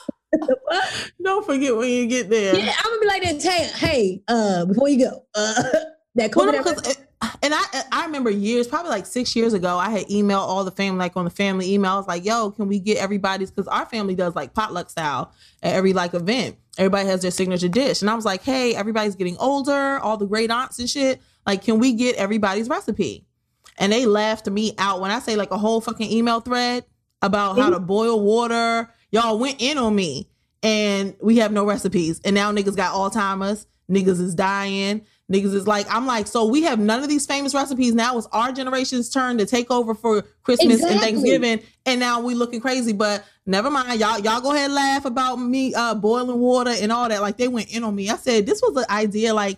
[1.23, 2.55] Don't forget when you get there.
[2.55, 3.41] Yeah, I'm gonna be like that.
[3.41, 5.53] Hey, hey, uh, before you go, uh,
[6.15, 6.83] that Well, no, coconut.
[6.83, 10.39] 'cause, uh, and I I remember years, probably like six years ago, I had emailed
[10.41, 11.93] all the family, like on the family email.
[11.93, 15.31] I was like, yo, can we get everybody's because our family does like potluck style
[15.63, 16.57] at every like event.
[16.77, 18.01] Everybody has their signature dish.
[18.01, 21.21] And I was like, hey, everybody's getting older, all the great aunts and shit.
[21.47, 23.25] Like, can we get everybody's recipe?
[23.77, 26.83] And they laughed me out when I say like a whole fucking email thread
[27.21, 28.89] about how to boil water.
[29.11, 30.29] Y'all went in on me
[30.63, 32.19] and we have no recipes.
[32.25, 33.67] And now niggas got Alzheimer's.
[33.89, 35.05] Niggas is dying.
[35.31, 37.93] Niggas is like, I'm like, so we have none of these famous recipes.
[37.93, 41.61] Now it's our generation's turn to take over for Christmas and Thanksgiving.
[41.85, 42.93] And now we looking crazy.
[42.93, 43.99] But never mind.
[43.99, 47.21] Y'all, y'all go ahead and laugh about me uh boiling water and all that.
[47.21, 48.09] Like they went in on me.
[48.09, 49.57] I said this was an idea, like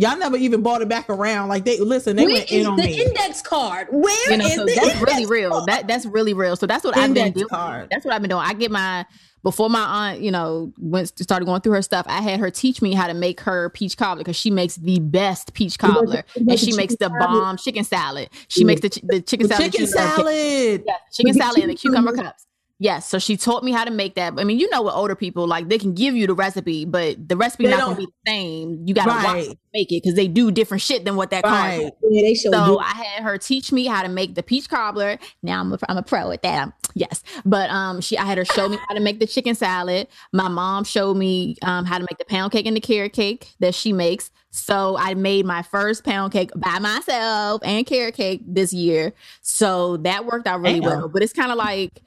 [0.00, 1.48] y'all never even brought it back around.
[1.48, 3.02] Like they listen, they Where went in on the me.
[3.04, 3.88] index card?
[3.90, 5.50] Where You know, is so the that's index really real.
[5.50, 5.68] card?
[5.68, 6.56] That that's really real.
[6.56, 7.48] So that's what I've been doing.
[7.48, 7.88] card.
[7.90, 8.42] That's what I've been doing.
[8.44, 9.04] I get my
[9.42, 9.80] before my
[10.12, 12.04] aunt, you know, went started going through her stuff.
[12.08, 14.98] I had her teach me how to make her peach cobbler because she makes the
[15.00, 18.28] best peach cobbler, and she makes the bomb chicken salad.
[18.48, 20.14] She makes the, the chicken salad, chicken that you love.
[20.16, 20.84] salad.
[21.12, 22.30] Chicken salad and the cucumber cucumber.
[22.30, 22.46] cups.
[22.82, 24.32] Yes, so she taught me how to make that.
[24.38, 27.28] I mean, you know, with older people, like they can give you the recipe, but
[27.28, 28.82] the recipe They not gonna be the same.
[28.86, 29.48] You gotta watch Right.
[29.48, 31.90] them make it because they do different shit than what that Right.
[32.08, 32.78] Yeah, they So you.
[32.78, 35.18] I had her teach me how to make the peach cobbler.
[35.42, 36.58] Now I'm a, I'm a pro at that.
[36.58, 39.54] I'm- yes, but um, she I had her show me how to make the chicken
[39.54, 40.08] salad.
[40.32, 43.52] My mom showed me um how to make the pound cake and the carrot cake
[43.60, 44.30] that she makes.
[44.52, 49.12] So I made my first pound cake by myself and carrot cake this year.
[49.42, 50.88] So that worked out really Damn.
[50.88, 51.08] well.
[51.08, 52.02] But it's kind of like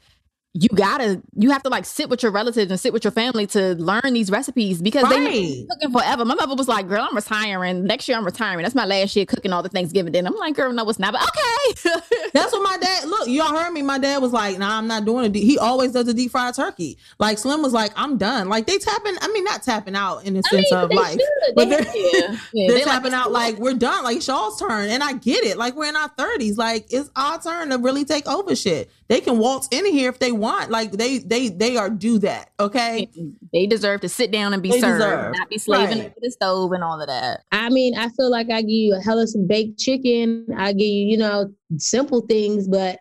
[0.56, 3.48] you gotta you have to like sit with your relatives and sit with your family
[3.48, 5.66] to learn these recipes because they Right.
[5.72, 6.26] cooking forever.
[6.26, 8.18] My mother was like, "Girl, I'm retiring next year.
[8.20, 8.62] I'm retiring.
[8.62, 11.14] That's my last year cooking all the Thanksgiving dinner." I'm like, "Girl, no, it's not."
[11.14, 12.00] But okay.
[12.34, 13.06] That's what my dad.
[13.08, 13.82] Look, y'all heard me.
[13.82, 16.54] My dad was like, "Nah, I'm not doing it." He always does a deep fried
[16.54, 17.00] turkey.
[17.18, 19.16] Like Slim was like, "I'm done." Like they tapping.
[19.22, 21.56] I mean, not tapping out in the I mean, sense of they life, should.
[21.56, 24.04] but They they're, yeah, yeah, they're they tapping like- out like we're done.
[24.04, 25.58] Like Shaw's turn, and I get it.
[25.58, 26.58] Like we're in our 30s.
[26.58, 28.92] Like it's our turn to really take over shit.
[29.14, 30.72] They can waltz in here if they want.
[30.72, 32.50] Like they they they are do that.
[32.60, 33.08] Okay.
[33.54, 35.34] They deserve to sit down and be They served, deserve.
[35.38, 36.06] not be slaving Right.
[36.08, 37.42] over the stove and all of that.
[37.52, 40.48] I mean, I feel like I give you a hell of some baked chicken.
[40.58, 42.98] I give you, you know, simple things, but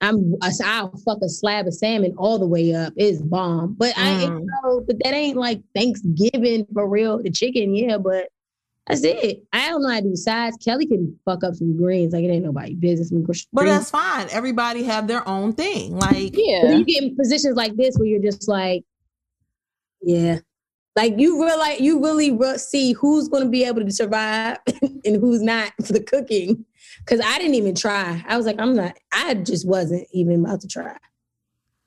[0.00, 0.32] I'm
[0.64, 2.92] I'll fuck a slab of salmon all the way up.
[2.96, 3.74] It's bomb.
[3.76, 4.38] But I Mm.
[4.42, 7.20] you know, but that ain't like Thanksgiving for real.
[7.20, 8.28] The chicken, yeah, but
[8.86, 9.44] that's it.
[9.52, 10.56] I don't know how to do sides.
[10.62, 12.12] Kelly can fuck up some greens.
[12.12, 13.12] Like it ain't nobody business.
[13.12, 14.26] I greens- But that's fine.
[14.30, 15.96] Everybody have their own thing.
[15.96, 18.84] Like But Yeah, you get in positions like this where you're just like,
[20.02, 20.38] yeah.
[20.96, 24.58] Like you realize you really re- see who's going to be able to survive
[25.04, 26.64] and who's not for the cooking.
[26.98, 28.22] Because I didn't even try.
[28.28, 28.96] I was like, I'm not.
[29.12, 30.96] I just wasn't even about to try.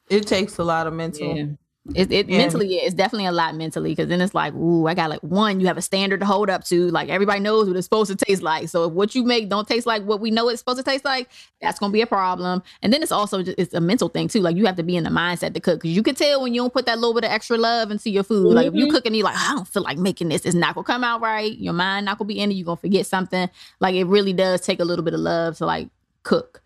[0.09, 1.35] it takes a lot of mental.
[1.35, 1.45] yeah.
[1.93, 2.39] It, it Yeah.
[2.39, 5.59] mentally, it's definitely a lot mentally because then it's like, ooh, I got like one.
[5.59, 6.89] You have a standard to hold up to.
[6.89, 8.69] Like everybody knows what it's supposed to taste like.
[8.69, 11.05] So if what you make don't taste like what we know it's supposed to taste
[11.05, 11.29] like,
[11.61, 12.63] that's gonna be a problem.
[12.81, 14.41] And then it's also just, it's a mental thing too.
[14.41, 16.55] Like you have to be in the mindset to cook because you can tell when
[16.55, 18.53] you don't put that little bit of extra love into your food.
[18.55, 18.91] Like if you Mhm.
[18.91, 21.21] cook and you're like, I don't feel like making this, it's not gonna come out
[21.21, 21.55] right.
[21.55, 22.55] Your mind not gonna be in it.
[22.55, 23.47] You're gonna forget something.
[23.79, 25.89] Like it really does take a little bit of love to like
[26.23, 26.63] cook.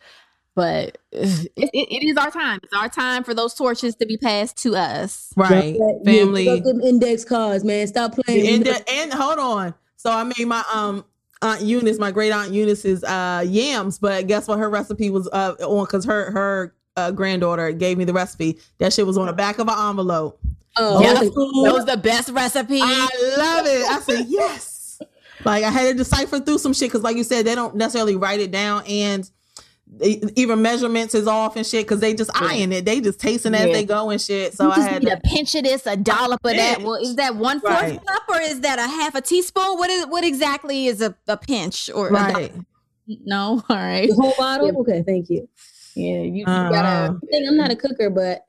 [0.56, 2.60] But it, it, it is our time.
[2.64, 5.32] It's our time for those torches to be passed to us.
[5.36, 5.76] Right.
[5.80, 6.46] Yeah, Family.
[6.46, 7.88] pick up them index cards, man.
[7.88, 8.56] Stop playing.
[8.56, 9.74] and, the- and hold on.
[9.96, 11.06] So I made my um
[11.42, 14.60] aunt Eunice, my great aunt Eunice's uh yams, but guess what?
[14.60, 18.60] Her recipe was uh on because her her uh, granddaughter gave me the recipe.
[18.80, 20.38] That shit was on the back of an envelope.
[20.76, 21.20] oh, Yes.
[21.20, 22.80] That was the best recipe.
[22.82, 23.86] I love it.
[23.90, 25.02] I said yes.
[25.46, 28.18] Like I had to decipher through some shit because, like you said, they don't necessarily
[28.18, 29.30] write it down, and
[30.00, 32.86] they, even measurements is off and shit because they just eyeing it.
[32.86, 34.54] They just tasting as they go and shit.
[34.54, 36.82] So you I had need to, a pinch of this, a dollop of that.
[36.82, 38.06] Well, is that one fourth Right.
[38.06, 39.78] cup or is that a half a teaspoon?
[39.78, 42.34] What is what exactly is a, a pinch or right.
[42.34, 42.66] dollop?
[43.26, 43.64] no?
[43.70, 44.08] All right.
[44.10, 44.68] The whole bottle.
[44.68, 44.80] Yeah.
[44.80, 45.48] Okay, thank you.
[45.96, 47.14] Yeah, you, you Uh, gotta.
[47.22, 48.46] I think I'm not a cooker, but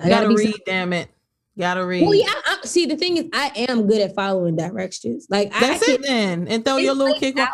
[0.00, 0.54] I gotta be read.
[0.66, 1.08] Damn it.
[1.56, 2.02] Gotta read.
[2.02, 2.26] Well, yeah.
[2.28, 5.26] I, I- see, the thing is, I am good at following directions.
[5.30, 6.48] Like That's I it then.
[6.48, 7.48] And throw your little kick out.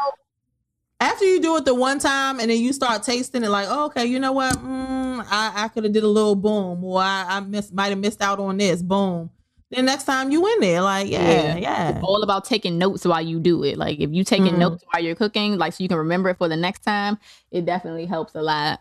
[1.01, 3.87] After you do it the one time and then you start tasting it like, oh,
[3.87, 4.55] okay, you know what?
[4.57, 7.99] Mm, I, I could have did a little boom or I, I miss, might have
[7.99, 8.83] missed out on this.
[8.83, 9.31] Boom.
[9.71, 11.89] Then next time you in there, like, yeah, yeah.
[11.91, 13.79] It's all about taking notes while you do it.
[13.79, 14.59] Like if you taking Mhm.
[14.59, 17.19] notes while you're cooking, like so you can remember it for the next time,
[17.51, 18.81] it definitely helps a lot.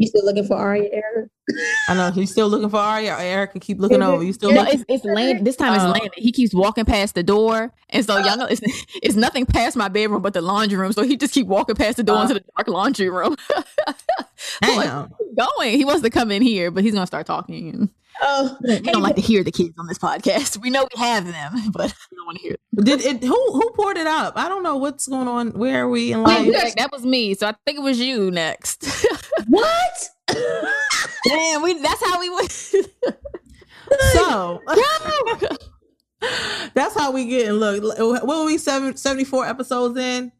[0.00, 1.28] You still looking for Aria Eric?
[1.88, 3.12] I know he's still looking for Aria.
[3.12, 4.22] Or Erica keep looking over.
[4.24, 4.80] You still No, looking?
[4.80, 5.46] it's it's land.
[5.46, 5.88] This time it's Oh.
[5.90, 6.10] landing.
[6.16, 8.62] He keeps walking past the door, and so y'all know it's,
[9.02, 10.92] it's nothing past my bedroom but the laundry room.
[10.94, 12.22] So he just keep walking past the door Uh.
[12.22, 13.36] into the dark laundry room.
[14.62, 15.78] I'm like, he going.
[15.78, 17.68] He wants to come in here, but he's gonna start talking.
[17.68, 17.88] And
[18.22, 20.58] Oh, we don't like to hear the kids on this podcast.
[20.60, 22.56] We know we have them, but we don't want to hear.
[22.72, 22.84] Them.
[22.84, 23.22] Did it?
[23.24, 24.32] Who who poured it up?
[24.36, 25.50] I don't know what's going on.
[25.52, 26.50] Where are we in life?
[26.52, 28.84] Zach, that was me, so I think it was you next.
[29.48, 30.08] what?
[31.26, 32.74] Damn, we that's how we went.
[34.12, 34.60] So
[36.74, 37.52] that's how we get.
[37.52, 40.30] Look, what were we seven, 74 episodes in?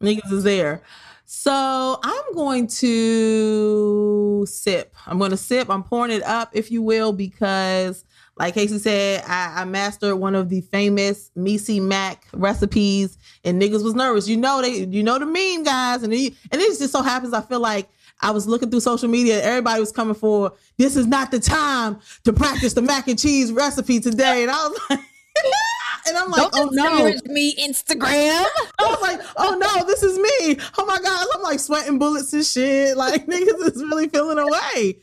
[0.00, 0.82] Niggas is there.
[1.24, 4.94] So I'm going to sip.
[5.06, 5.68] I'm going to sip.
[5.70, 8.04] I'm pouring it up, if you will, because
[8.38, 13.82] like Casey said, I, I mastered one of the famous Missy Mac recipes, and niggas
[13.82, 14.28] was nervous.
[14.28, 17.40] You know they, you know the meme guys, and and it just so happens I
[17.40, 17.88] feel like
[18.22, 19.42] I was looking through social media.
[19.42, 23.52] Everybody was coming for this is not the time to practice the mac and cheese
[23.52, 25.00] recipe today, and I was like.
[26.08, 27.32] And I'm like, oh Don't no.
[27.32, 28.44] me, Instagram.
[28.78, 30.56] I was like, oh no, this is me.
[30.78, 31.26] Oh my God.
[31.34, 32.96] I'm like sweating bullets and shit.
[32.96, 34.98] Like niggas is really feeling away.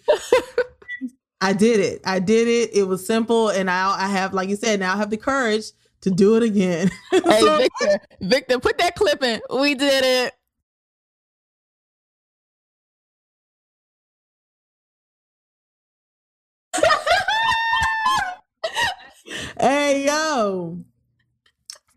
[1.41, 2.01] I did it.
[2.05, 2.73] I did it.
[2.73, 3.49] It was simple.
[3.49, 5.65] And now I have, like you said, now I have the courage
[6.01, 6.89] to do it again.
[7.11, 9.41] Hey, So- Victor, Victor, put that clip in.
[9.53, 10.33] We did it.
[19.63, 20.77] Hey yo.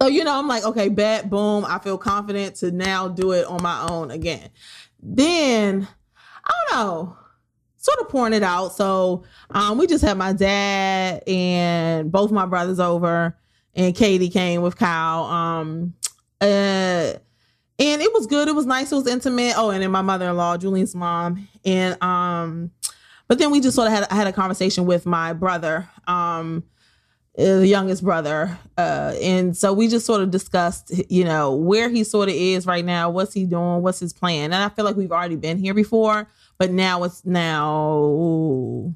[0.01, 1.64] So you know, I'm like, okay, bet, boom.
[1.64, 4.51] I feel confident to now do it on my own again.
[5.03, 5.89] Then
[6.45, 7.17] I don't know,
[7.77, 8.69] sort of pouring it out.
[8.69, 13.37] So um, we just had my dad and both my brothers over,
[13.75, 15.25] and Katie came with Kyle.
[15.25, 15.95] Um,
[16.41, 17.14] uh,
[17.79, 18.47] and it was good.
[18.49, 18.93] It was nice.
[18.93, 19.55] It was intimate.
[19.57, 22.71] Oh, and then my mother-in-law, Julian's mom, and um,
[23.27, 25.89] but then we just sort of had I had a conversation with my brother.
[26.07, 26.62] Um,
[27.37, 28.59] the youngest brother.
[28.78, 32.66] Uh, and so we just sort of discussed, you know, where he sort of is
[32.66, 34.53] right now, what's he doing, what's his plan.
[34.53, 36.28] And I feel like we've already been here before,
[36.59, 38.95] but now it's now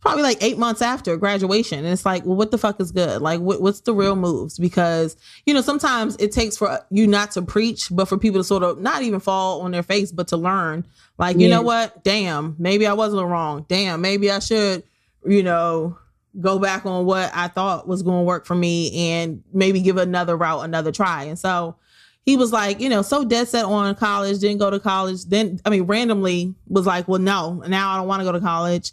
[0.00, 1.80] probably like eight months after graduation.
[1.80, 3.20] And it's like, well, what the fuck is good?
[3.20, 4.56] Like, what, what's the real moves?
[4.56, 8.44] Because, you know, sometimes it takes for you not to preach, but for people to
[8.44, 10.86] sort of not even fall on their face, but to learn,
[11.18, 11.56] like, you Yeah.
[11.56, 12.04] know what?
[12.04, 13.66] Damn, maybe I wasn't wrong.
[13.68, 14.84] Damn, maybe I should,
[15.26, 15.98] you know,
[16.40, 19.96] go back on what I thought was going to work for me and maybe give
[19.96, 21.24] another route another try.
[21.24, 21.76] And so
[22.24, 25.24] he was like, you know, so dead set on college, didn't go to college.
[25.24, 28.40] Then, I mean, randomly was like, well, no, now I don't want to go to
[28.40, 28.92] college.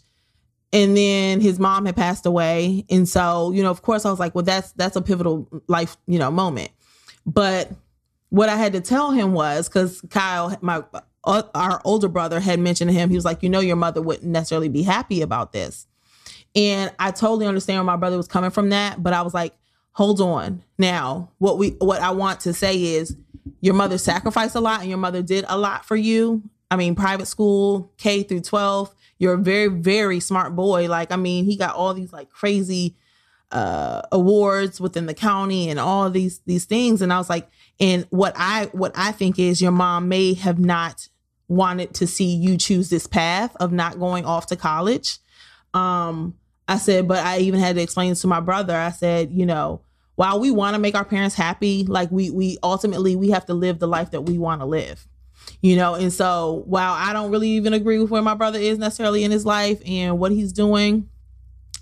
[0.71, 2.85] And then his mom had passed away.
[2.89, 5.97] And so, you know, of course I was like, well, that's, that's a pivotal life,
[6.07, 6.71] you know, moment.
[7.25, 7.71] But
[8.29, 10.83] what I had to tell him was because Kyle, my,
[11.25, 14.01] uh, our older brother had mentioned to him, he was like, you know, your mother
[14.01, 15.87] wouldn't necessarily be happy about this.
[16.55, 19.53] And I totally understand where my brother was coming from that, but I was like,
[19.91, 20.63] hold on.
[20.77, 23.15] Now, what we what I want to say is
[23.61, 26.43] your mother sacrificed a lot and your mother did a lot for you.
[26.71, 28.93] I mean, private school, K through 12.
[29.17, 30.87] You're a very, very smart boy.
[30.87, 32.95] Like, I mean, he got all these like crazy
[33.51, 37.01] uh awards within the county and all these these things.
[37.01, 37.47] And I was like,
[37.79, 41.09] and what I what I think is your mom may have not
[41.47, 45.19] wanted to see you choose this path of not going off to college.
[45.73, 46.35] Um,
[46.67, 48.75] I said, but I even had to explain this to my brother.
[48.75, 49.81] I said, you know,
[50.15, 53.53] while we want to make our parents happy, like we we ultimately we have to
[53.53, 55.07] live the life that we want to live.
[55.61, 58.77] You know, and so while I don't really even agree with where my brother is
[58.77, 61.09] necessarily in his life and what he's doing,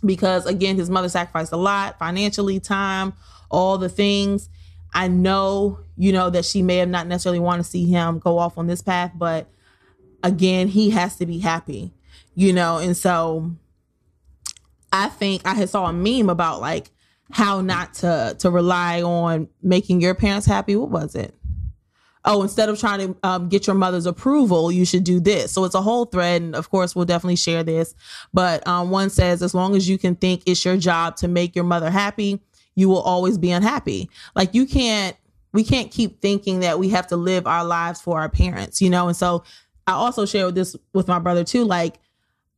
[0.05, 3.13] because again, his mother sacrificed a lot financially, time,
[3.49, 4.49] all the things.
[4.93, 8.37] I know, you know, that she may have not necessarily want to see him go
[8.37, 9.47] off on this path, but
[10.23, 11.93] again, he has to be happy,
[12.35, 13.55] you know, and so
[14.93, 16.91] I think I had saw a meme about like
[17.31, 20.75] how not to to rely on making your parents happy.
[20.75, 21.33] What was it?
[22.25, 25.51] Oh, instead of trying to um, get your mother's approval, you should do this.
[25.51, 27.95] So it's a whole thread, and of course, we'll definitely share this.
[28.33, 31.53] But um, one says, as long as you can think it's your job to make
[31.53, 32.39] your mother happy,
[32.75, 34.09] you will always be unhappy.
[34.35, 35.17] Like you can't,
[35.51, 38.89] we can't keep thinking that we have to live our lives for our parents, you
[38.89, 39.07] know.
[39.07, 39.43] And so
[39.85, 41.65] I also shared this with my brother too.
[41.65, 41.99] Like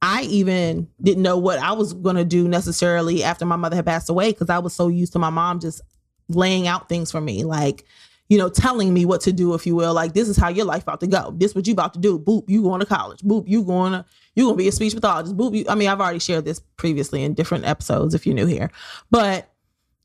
[0.06, 3.88] I even didn't know what I was going to do necessarily after my mother had
[3.88, 5.82] passed away because I was so used to my mom just
[6.30, 7.86] laying out things for me, like,
[8.30, 9.96] you know, telling me what to do, if you will.
[9.96, 11.34] Like, this is how your life about to go.
[11.36, 12.20] This is what you about to do.
[12.20, 13.22] Boop, you going to college.
[13.22, 15.36] Boop, you going to you gonna be a speech pathologist.
[15.36, 18.46] Boop, you, I mean, I've already shared this previously in different episodes if you're new
[18.46, 18.70] here,
[19.10, 19.50] but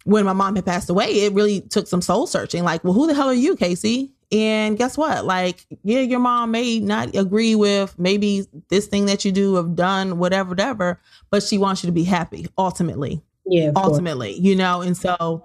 [0.05, 2.65] when my mom had passed away, it really took some soul searching.
[2.65, 4.15] Like, well, who the hell are you, Casey?
[4.33, 5.25] And guess what?
[5.25, 9.75] Like, yeah, your mom may not agree with maybe this thing that you do have
[9.75, 11.01] done, whatever, whatever,
[11.31, 13.23] but she wants you to be happy ultimately.
[13.47, 13.89] Yeah, of course.
[13.89, 14.83] ultimately, you know?
[14.83, 15.45] And so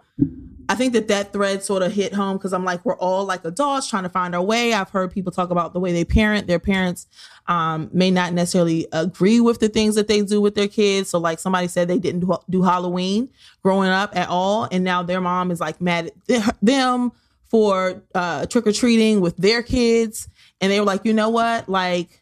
[0.70, 3.44] I think that that thread sort of hit home because I'm like, we're all like
[3.46, 4.74] adults trying to find our way.
[4.74, 6.46] I've heard people talk about the way they parent.
[6.46, 7.08] Their parents
[7.48, 11.10] um, may not necessarily agree with the things that they do with their kids.
[11.10, 13.30] So, like somebody said, they didn't do, do Halloween
[13.64, 17.12] growing up at all, and now their mom is like mad at them
[17.56, 20.28] for uh, trick or treating with their kids,
[20.60, 22.22] and they were like, you know what, like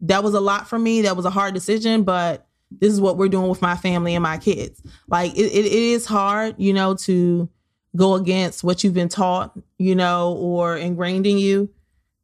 [0.00, 1.02] that was a lot for me.
[1.02, 4.22] That was a hard decision, but this is what we're doing with my family and
[4.22, 4.82] my kids.
[5.06, 7.46] Like it, it, it is hard, you know, to
[7.94, 11.68] go against what you've been taught, you know, or ingrained in you.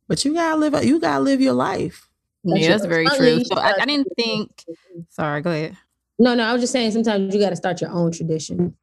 [0.09, 0.83] But you gotta live.
[0.83, 2.09] You gotta live your life.
[2.43, 3.45] yeah, that's very true.
[3.45, 4.65] So I, I didn't think.
[5.11, 5.77] Sorry, go ahead.
[6.19, 8.75] No, no, I was just saying sometimes you got to start your own tradition.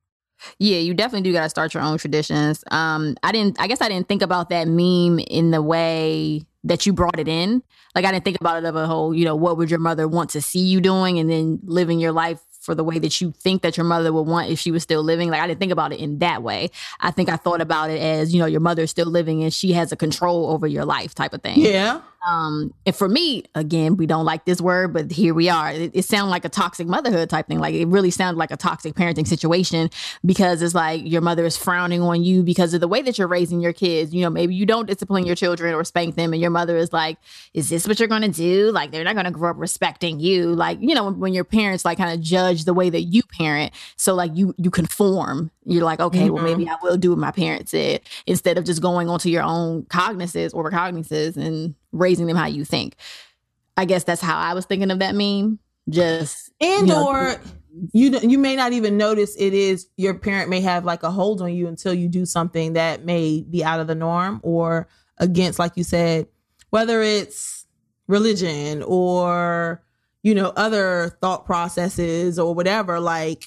[0.59, 2.63] Yeah, you definitely do got to start your own traditions.
[2.71, 3.59] Um, I didn't.
[3.59, 7.27] I guess I didn't think about that meme in the way that you brought it
[7.27, 7.61] in.
[7.95, 9.13] Like I didn't think about it of a whole.
[9.13, 12.11] You know, what would your mother want to see you doing, and then living your
[12.11, 14.83] life for the way that you think that your mother would want if she was
[14.83, 15.29] still living.
[15.29, 16.71] Like I didn't think about it in that way.
[16.99, 19.53] I think I thought about it as you know your mother is still living and
[19.53, 21.59] she has a control over your life type of thing.
[21.59, 22.01] Yeah.
[22.25, 25.71] Um, and for me, again, we don't like this word, but here we are.
[25.71, 27.59] It, it sounded like a toxic motherhood type thing.
[27.59, 29.89] Like it really sounds like a toxic parenting situation
[30.23, 33.27] because it's like your mother is frowning on you because of the way that you're
[33.27, 34.13] raising your kids.
[34.13, 36.93] You know, maybe you don't discipline your children or spank them, and your mother is
[36.93, 37.17] like,
[37.53, 40.21] "Is this what you're going to do?" Like they're not going to grow up respecting
[40.21, 40.55] you.
[40.55, 43.23] Like you know, when, when your parents like kind of judge the way that you
[43.37, 45.51] parent, so like you you conform.
[45.65, 48.81] You're like, okay, well maybe I will do what my parents said instead of just
[48.81, 52.97] going onto your own cognizance or recognizances and raising them how you think.
[53.77, 55.59] I guess that's how I was thinking of that meme.
[55.89, 57.35] Just and you know, or
[57.91, 61.41] you you may not even notice it is your parent may have like a hold
[61.41, 64.87] on you until you do something that may be out of the norm or
[65.17, 66.27] against like you said
[66.69, 67.65] whether it's
[68.07, 69.83] religion or
[70.21, 73.45] you know other thought processes or whatever like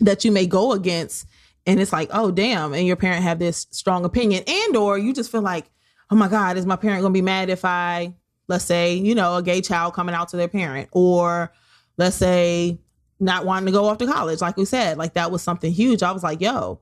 [0.00, 1.26] that you may go against
[1.66, 5.12] and it's like oh damn and your parent have this strong opinion and or you
[5.12, 5.70] just feel like
[6.10, 8.12] oh my god is my parent going to be mad if i
[8.48, 10.88] let's say you know a gay child coming out to their parent?
[10.92, 11.52] Or
[11.96, 12.78] let's say
[13.20, 16.02] not wanting to go off to college like we said like that was something huge.
[16.02, 16.80] I was like yo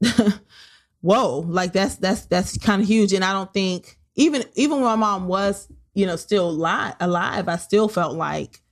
[1.00, 3.12] whoa like that's that's that's kind of huge.
[3.12, 7.48] And i don't think even even when my mom was you know still alive alive
[7.48, 8.62] i still felt like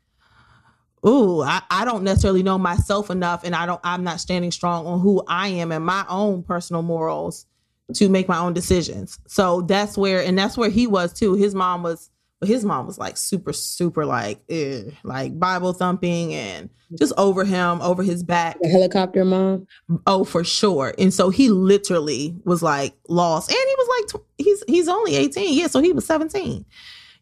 [1.06, 4.86] ooh I, I don't necessarily know myself enough and i don't i'm not standing strong
[4.86, 7.46] on who i am and my own personal morals
[7.94, 11.54] to make my own decisions so that's where and that's where he was too his
[11.54, 16.70] mom was but his mom was like super super like eh, like bible thumping and
[16.98, 19.66] just over him over his back The helicopter mom.
[20.06, 20.94] Oh, for sure.
[20.98, 23.50] And so he literally was like lost.
[23.50, 25.56] And he was like tw- he's he's only 18.
[25.56, 26.64] Yeah, so he was 17.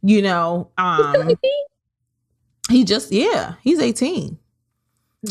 [0.03, 1.35] You know, um
[2.71, 4.39] he just yeah, he's 18.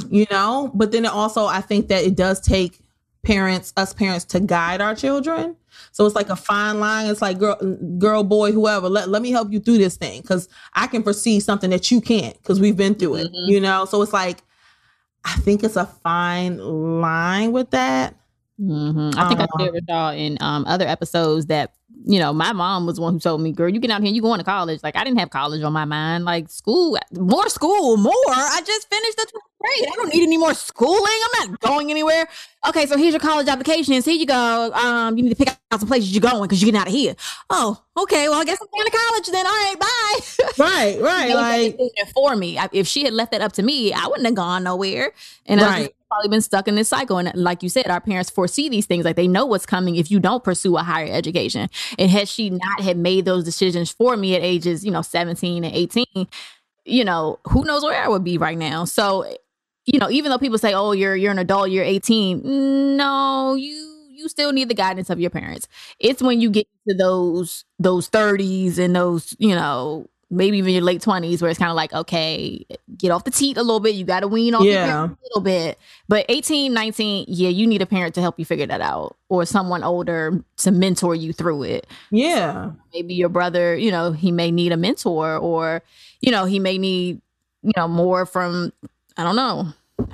[0.09, 2.79] You know, but then it also I think that it does take
[3.23, 5.55] parents us parents to guide our children.
[5.91, 7.07] So it's like a fine line.
[7.07, 7.55] It's like girl
[7.97, 11.39] girl boy whoever, let let me help you through this thing cuz I can foresee
[11.39, 13.51] something that you can't cuz we've been through it, mm-hmm.
[13.51, 13.85] you know?
[13.85, 14.43] So it's like
[15.25, 18.15] I think it's a fine line with that.
[18.57, 21.73] Hmm I think I shared with y'all in um, other episodes that
[22.05, 24.07] you know my mom was the one who told me, "Girl, you get out here,
[24.07, 26.25] and you going to college." Like I didn't have college on my mind.
[26.25, 28.13] Like school, more school, more.
[28.27, 29.89] I just finished the 12th grade.
[29.91, 31.19] I don't need any more schooling.
[31.35, 32.27] I'm not going anywhere.
[32.67, 34.05] Okay, so here's your college applications.
[34.05, 34.71] Here you go.
[34.73, 36.93] Um, you need to pick out some places you're going because you're getting out of
[36.93, 37.15] here.
[37.49, 38.27] Oh, okay.
[38.27, 39.45] Well, I guess I'm going to college then.
[39.45, 40.19] All right, bye.
[40.57, 41.27] Right, right.
[41.27, 42.57] That was the Like, for me.
[42.57, 45.13] I, if she had left that up to me, I wouldn't have gone nowhere,
[45.45, 45.93] and Right.
[46.09, 47.17] Probably been stuck in this cycle.
[47.17, 50.11] And like you said, our parents foresee these things; like they know what's coming if
[50.11, 51.69] you don't pursue a higher education.
[51.99, 55.63] And had she not had made those decisions for me at ages, you know, seventeen
[55.63, 56.27] and eighteen,
[56.85, 58.85] you know, who knows where I would be right now.
[58.85, 59.25] So,
[59.85, 63.93] you know, even though people say, "Oh, you're you're an adult, you're 18," no, you
[64.09, 65.67] you still need the guidance of your parents.
[65.99, 70.83] It's when you get to those those 30s and those, you know, maybe even your
[70.83, 72.65] late 20s where it's kind of like, okay,
[72.97, 73.95] get off the teat a little bit.
[73.95, 75.05] You got to wean off Yeah.
[75.05, 75.79] a little bit.
[76.09, 79.45] But 18, 19, yeah, you need a parent to help you figure that out or
[79.45, 82.71] someone older to mentor you through it yeah.
[82.93, 85.81] maybe your brother, you know, he may need a mentor or,
[86.21, 87.21] you know, he may need,
[87.63, 88.73] you know, more from,
[89.15, 89.67] I don't know.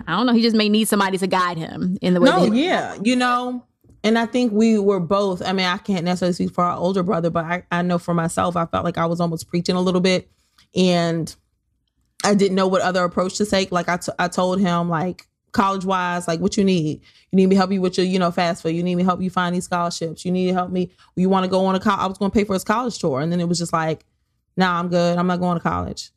[0.07, 0.33] I don't know.
[0.33, 2.29] He just may need somebody to guide him in the way.
[2.29, 2.97] No, that he- yeah.
[3.03, 3.65] You know,
[4.03, 7.03] and I think we were both, I mean, I can't necessarily speak for our older
[7.03, 9.81] brother, but I, I know for myself, I felt like I was almost preaching a
[9.81, 10.29] little bit.
[10.75, 11.33] And
[12.23, 13.71] I didn't know what other approach to take.
[13.71, 16.99] Like I, t- I told him, like, college wise, like what you need.
[17.31, 18.73] You need me help you with your, you know, FAFSA.
[18.73, 20.25] You need me help you find these scholarships.
[20.25, 20.91] You need to help me.
[21.15, 21.99] You want to go on a college.
[22.01, 23.21] I was going to pay for his college tour.
[23.21, 24.05] And then it was just like,
[24.57, 25.17] nah, I'm good.
[25.17, 26.11] I'm not going to college.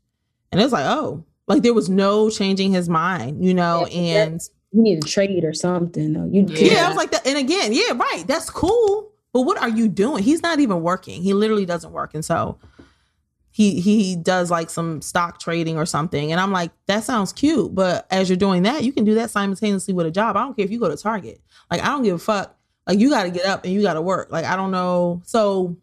[0.50, 4.24] And it was like, oh, like there was no changing his mind, you know, Yeah,
[4.24, 4.40] and
[4.76, 6.12] You need a trade or something.
[6.12, 6.26] Though.
[6.26, 6.72] You yeah.
[6.72, 6.84] Yeah.
[6.84, 7.26] I was like that.
[7.26, 8.24] And again, yeah, right.
[8.26, 9.10] That's cool.
[9.32, 10.22] But what are you doing?
[10.22, 11.22] He's not even working.
[11.22, 12.12] He literally doesn't work.
[12.12, 12.58] And so
[13.50, 16.30] he he does like some stock trading or something.
[16.30, 17.74] And I'm like, that sounds cute.
[17.74, 20.36] But as you're doing that, you can do that simultaneously with a job.
[20.36, 21.40] I don't care if you go to Target.
[21.70, 22.54] Like, I don't give a fuck.
[22.86, 24.30] Like, you got to get up and you got to work.
[24.30, 25.22] Like, I don't know.
[25.24, 25.78] So,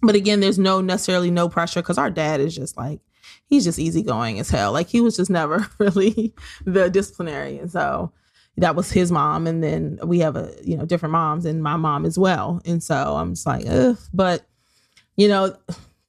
[0.00, 3.00] but again, there's no necessarily no pressure because our dad is just like,
[3.46, 4.72] he's just easygoing as hell.
[4.72, 6.34] Like, he was just never really
[6.64, 7.68] the disciplinarian.
[7.68, 8.12] So,
[8.56, 11.76] that was his mom and then we have a you know different moms and my
[11.76, 13.98] mom as well and so i'm just like Ugh.
[14.12, 14.46] but
[15.16, 15.56] you know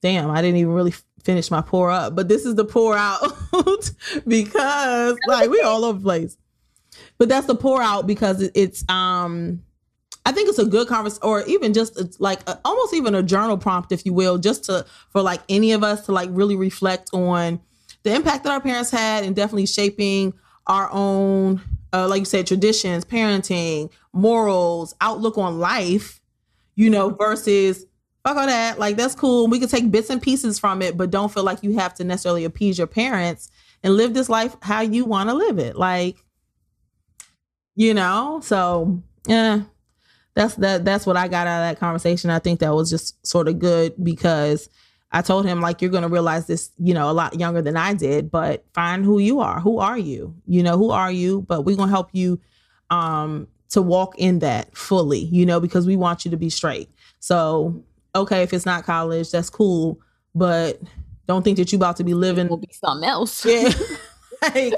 [0.01, 3.31] damn i didn't even really finish my pour up but this is the pour out
[4.27, 6.37] because like we're all over the place
[7.17, 9.63] but that's the pour out because it's um
[10.25, 13.21] I think it's a good conversation, or even just it's like a, almost even a
[13.21, 16.55] journal prompt, if you will, just to for like any of us to like really
[16.55, 17.59] reflect on
[18.03, 20.33] the impact that our parents had and definitely shaping
[20.67, 21.61] our own,
[21.93, 26.19] uh, like you said, traditions, parenting, morals, outlook on life,
[26.75, 27.23] you know, mm-hmm.
[27.23, 27.85] versus
[28.23, 28.79] fuck all that.
[28.79, 29.47] Like that's cool.
[29.47, 32.03] We can take bits and pieces from it, but don't feel like you have to
[32.03, 33.51] necessarily appease your parents
[33.83, 35.75] and live this life how you want to live it.
[35.75, 36.17] Like,
[37.75, 39.61] you know, so yeah,
[40.35, 40.85] that's that.
[40.85, 42.29] That's what I got out of that conversation.
[42.29, 44.69] I think that was just sort of good because
[45.11, 47.77] I told him like you're going to realize this, you know, a lot younger than
[47.77, 49.61] I did, but find who you are.
[49.61, 50.35] Who are you?
[50.45, 51.41] You know, who are you?
[51.41, 52.39] But we're going to help you
[52.89, 56.89] um to walk in that fully, you know, because we want you to be straight.
[57.19, 57.83] So,
[58.13, 59.99] okay, if it's not college, that's cool,
[60.35, 60.81] but
[61.27, 63.45] don't think that you about to be living will be something else.
[63.45, 63.71] yeah.
[64.41, 64.73] like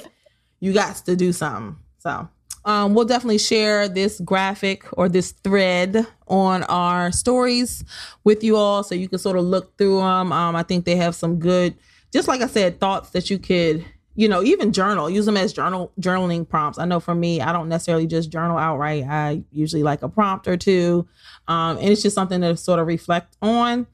[0.59, 1.77] you got to do something.
[1.99, 2.29] So
[2.67, 7.85] um, we'll definitely share this graphic or this thread on our stories
[8.25, 10.33] with you all so you can sort of look through them.
[10.33, 11.75] Um, I think they have some good,
[12.11, 15.53] just like I said, thoughts that you could, you know, even journal, use them as
[15.53, 16.77] journal journaling prompts.
[16.77, 19.05] I know for me, I don't necessarily just journal outright.
[19.05, 21.07] I usually like a prompt or two.
[21.47, 23.87] Um, and it's just something to sort of reflect on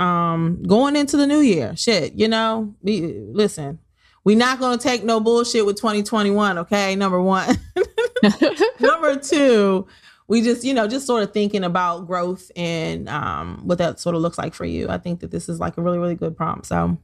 [0.00, 3.78] um going into the new year shit you know we listen
[4.24, 7.56] we're not gonna take no bullshit with 2021 okay number one
[8.80, 9.86] number two
[10.26, 14.14] we just you know just sort of thinking about growth and um what that sort
[14.14, 16.36] of looks like for you i think that this is like a really really good
[16.36, 16.96] prompt so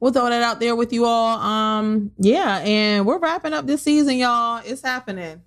[0.00, 3.82] we'll throw that out there with you all um yeah and we're wrapping up this
[3.82, 5.42] season y'all it's happening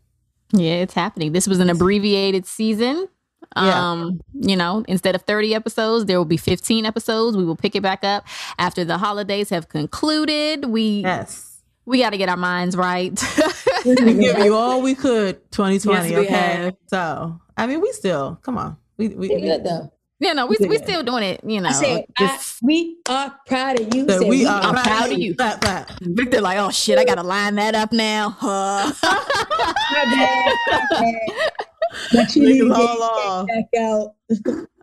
[0.54, 1.34] Yeah, it's happening.
[1.34, 3.10] This was an abbreviated season.
[3.56, 3.92] Yeah.
[3.92, 7.36] Um, you know, instead of 30 episodes, there will be 15 episodes.
[7.36, 8.24] We will pick it back up
[8.58, 10.66] after the holidays have concluded.
[10.66, 11.47] We yes
[11.88, 13.12] we got to get our minds right.
[13.86, 16.76] we give you all we could 2020 Yes, we okay have.
[16.88, 19.92] so i mean we still come on we, we, You're we good though.
[20.20, 20.68] you know, we Yeah.
[20.68, 21.70] we still doing it, you know.
[21.70, 24.08] I said, I, we are proud of you.
[24.10, 25.36] Said we are I'm proud of you.
[25.36, 25.92] Clap, clap.
[26.02, 28.92] Victor like, "Oh shit, I got to line that up now." Huh.
[29.04, 31.52] My bad, my bad.
[32.12, 34.16] But you need to get back out.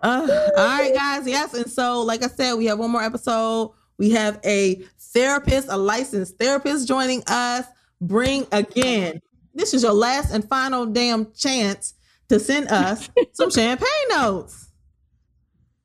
[0.02, 1.26] Uh, all right, guys.
[1.26, 1.54] Yes.
[1.54, 3.72] And so, like I said, we have one more episode.
[3.98, 4.84] We have a
[5.14, 7.64] therapist, a licensed therapist joining us.
[8.00, 9.20] Bring again,
[9.54, 11.94] this is your last and final damn chance
[12.28, 14.68] to send us some champagne notes.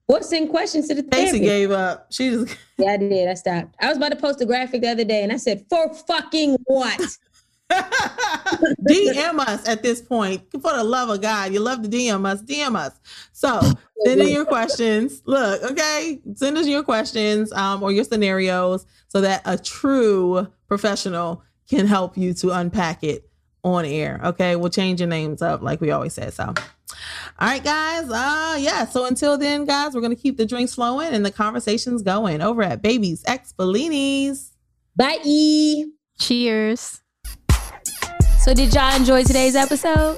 [0.08, 2.08] What's in questions to the Casey gave up.
[2.10, 3.30] She just Yeah, I did.
[3.30, 3.76] I stopped.
[3.80, 6.58] I was about to post a graphic the other day and I said, for fucking
[6.66, 7.00] what?
[8.90, 10.44] DM us at this point.
[10.52, 12.42] For the love of God, you love to DM us.
[12.42, 13.00] DM us.
[13.32, 13.60] So
[14.06, 15.22] send in your questions.
[15.26, 21.44] Look, okay, send us your questions um, or your scenarios so that a true professional
[21.70, 23.30] can help you to unpack it
[23.64, 24.20] on air.
[24.24, 26.34] Okay, we'll change your names up like we always said.
[26.34, 26.56] So, all
[27.40, 28.10] right, guys.
[28.10, 28.86] Uh, yeah.
[28.86, 32.64] So until then, guys, we're gonna keep the drinks flowing and the conversations going over
[32.64, 34.52] at Babies X Bellinis.
[34.96, 35.86] Bye.
[36.20, 37.02] Cheers.
[38.40, 40.18] So, did y'all enjoy today's episode?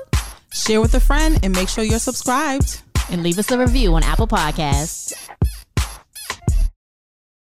[0.54, 2.82] Share with a friend and make sure you're subscribed.
[3.10, 5.12] And leave us a review on Apple Podcasts.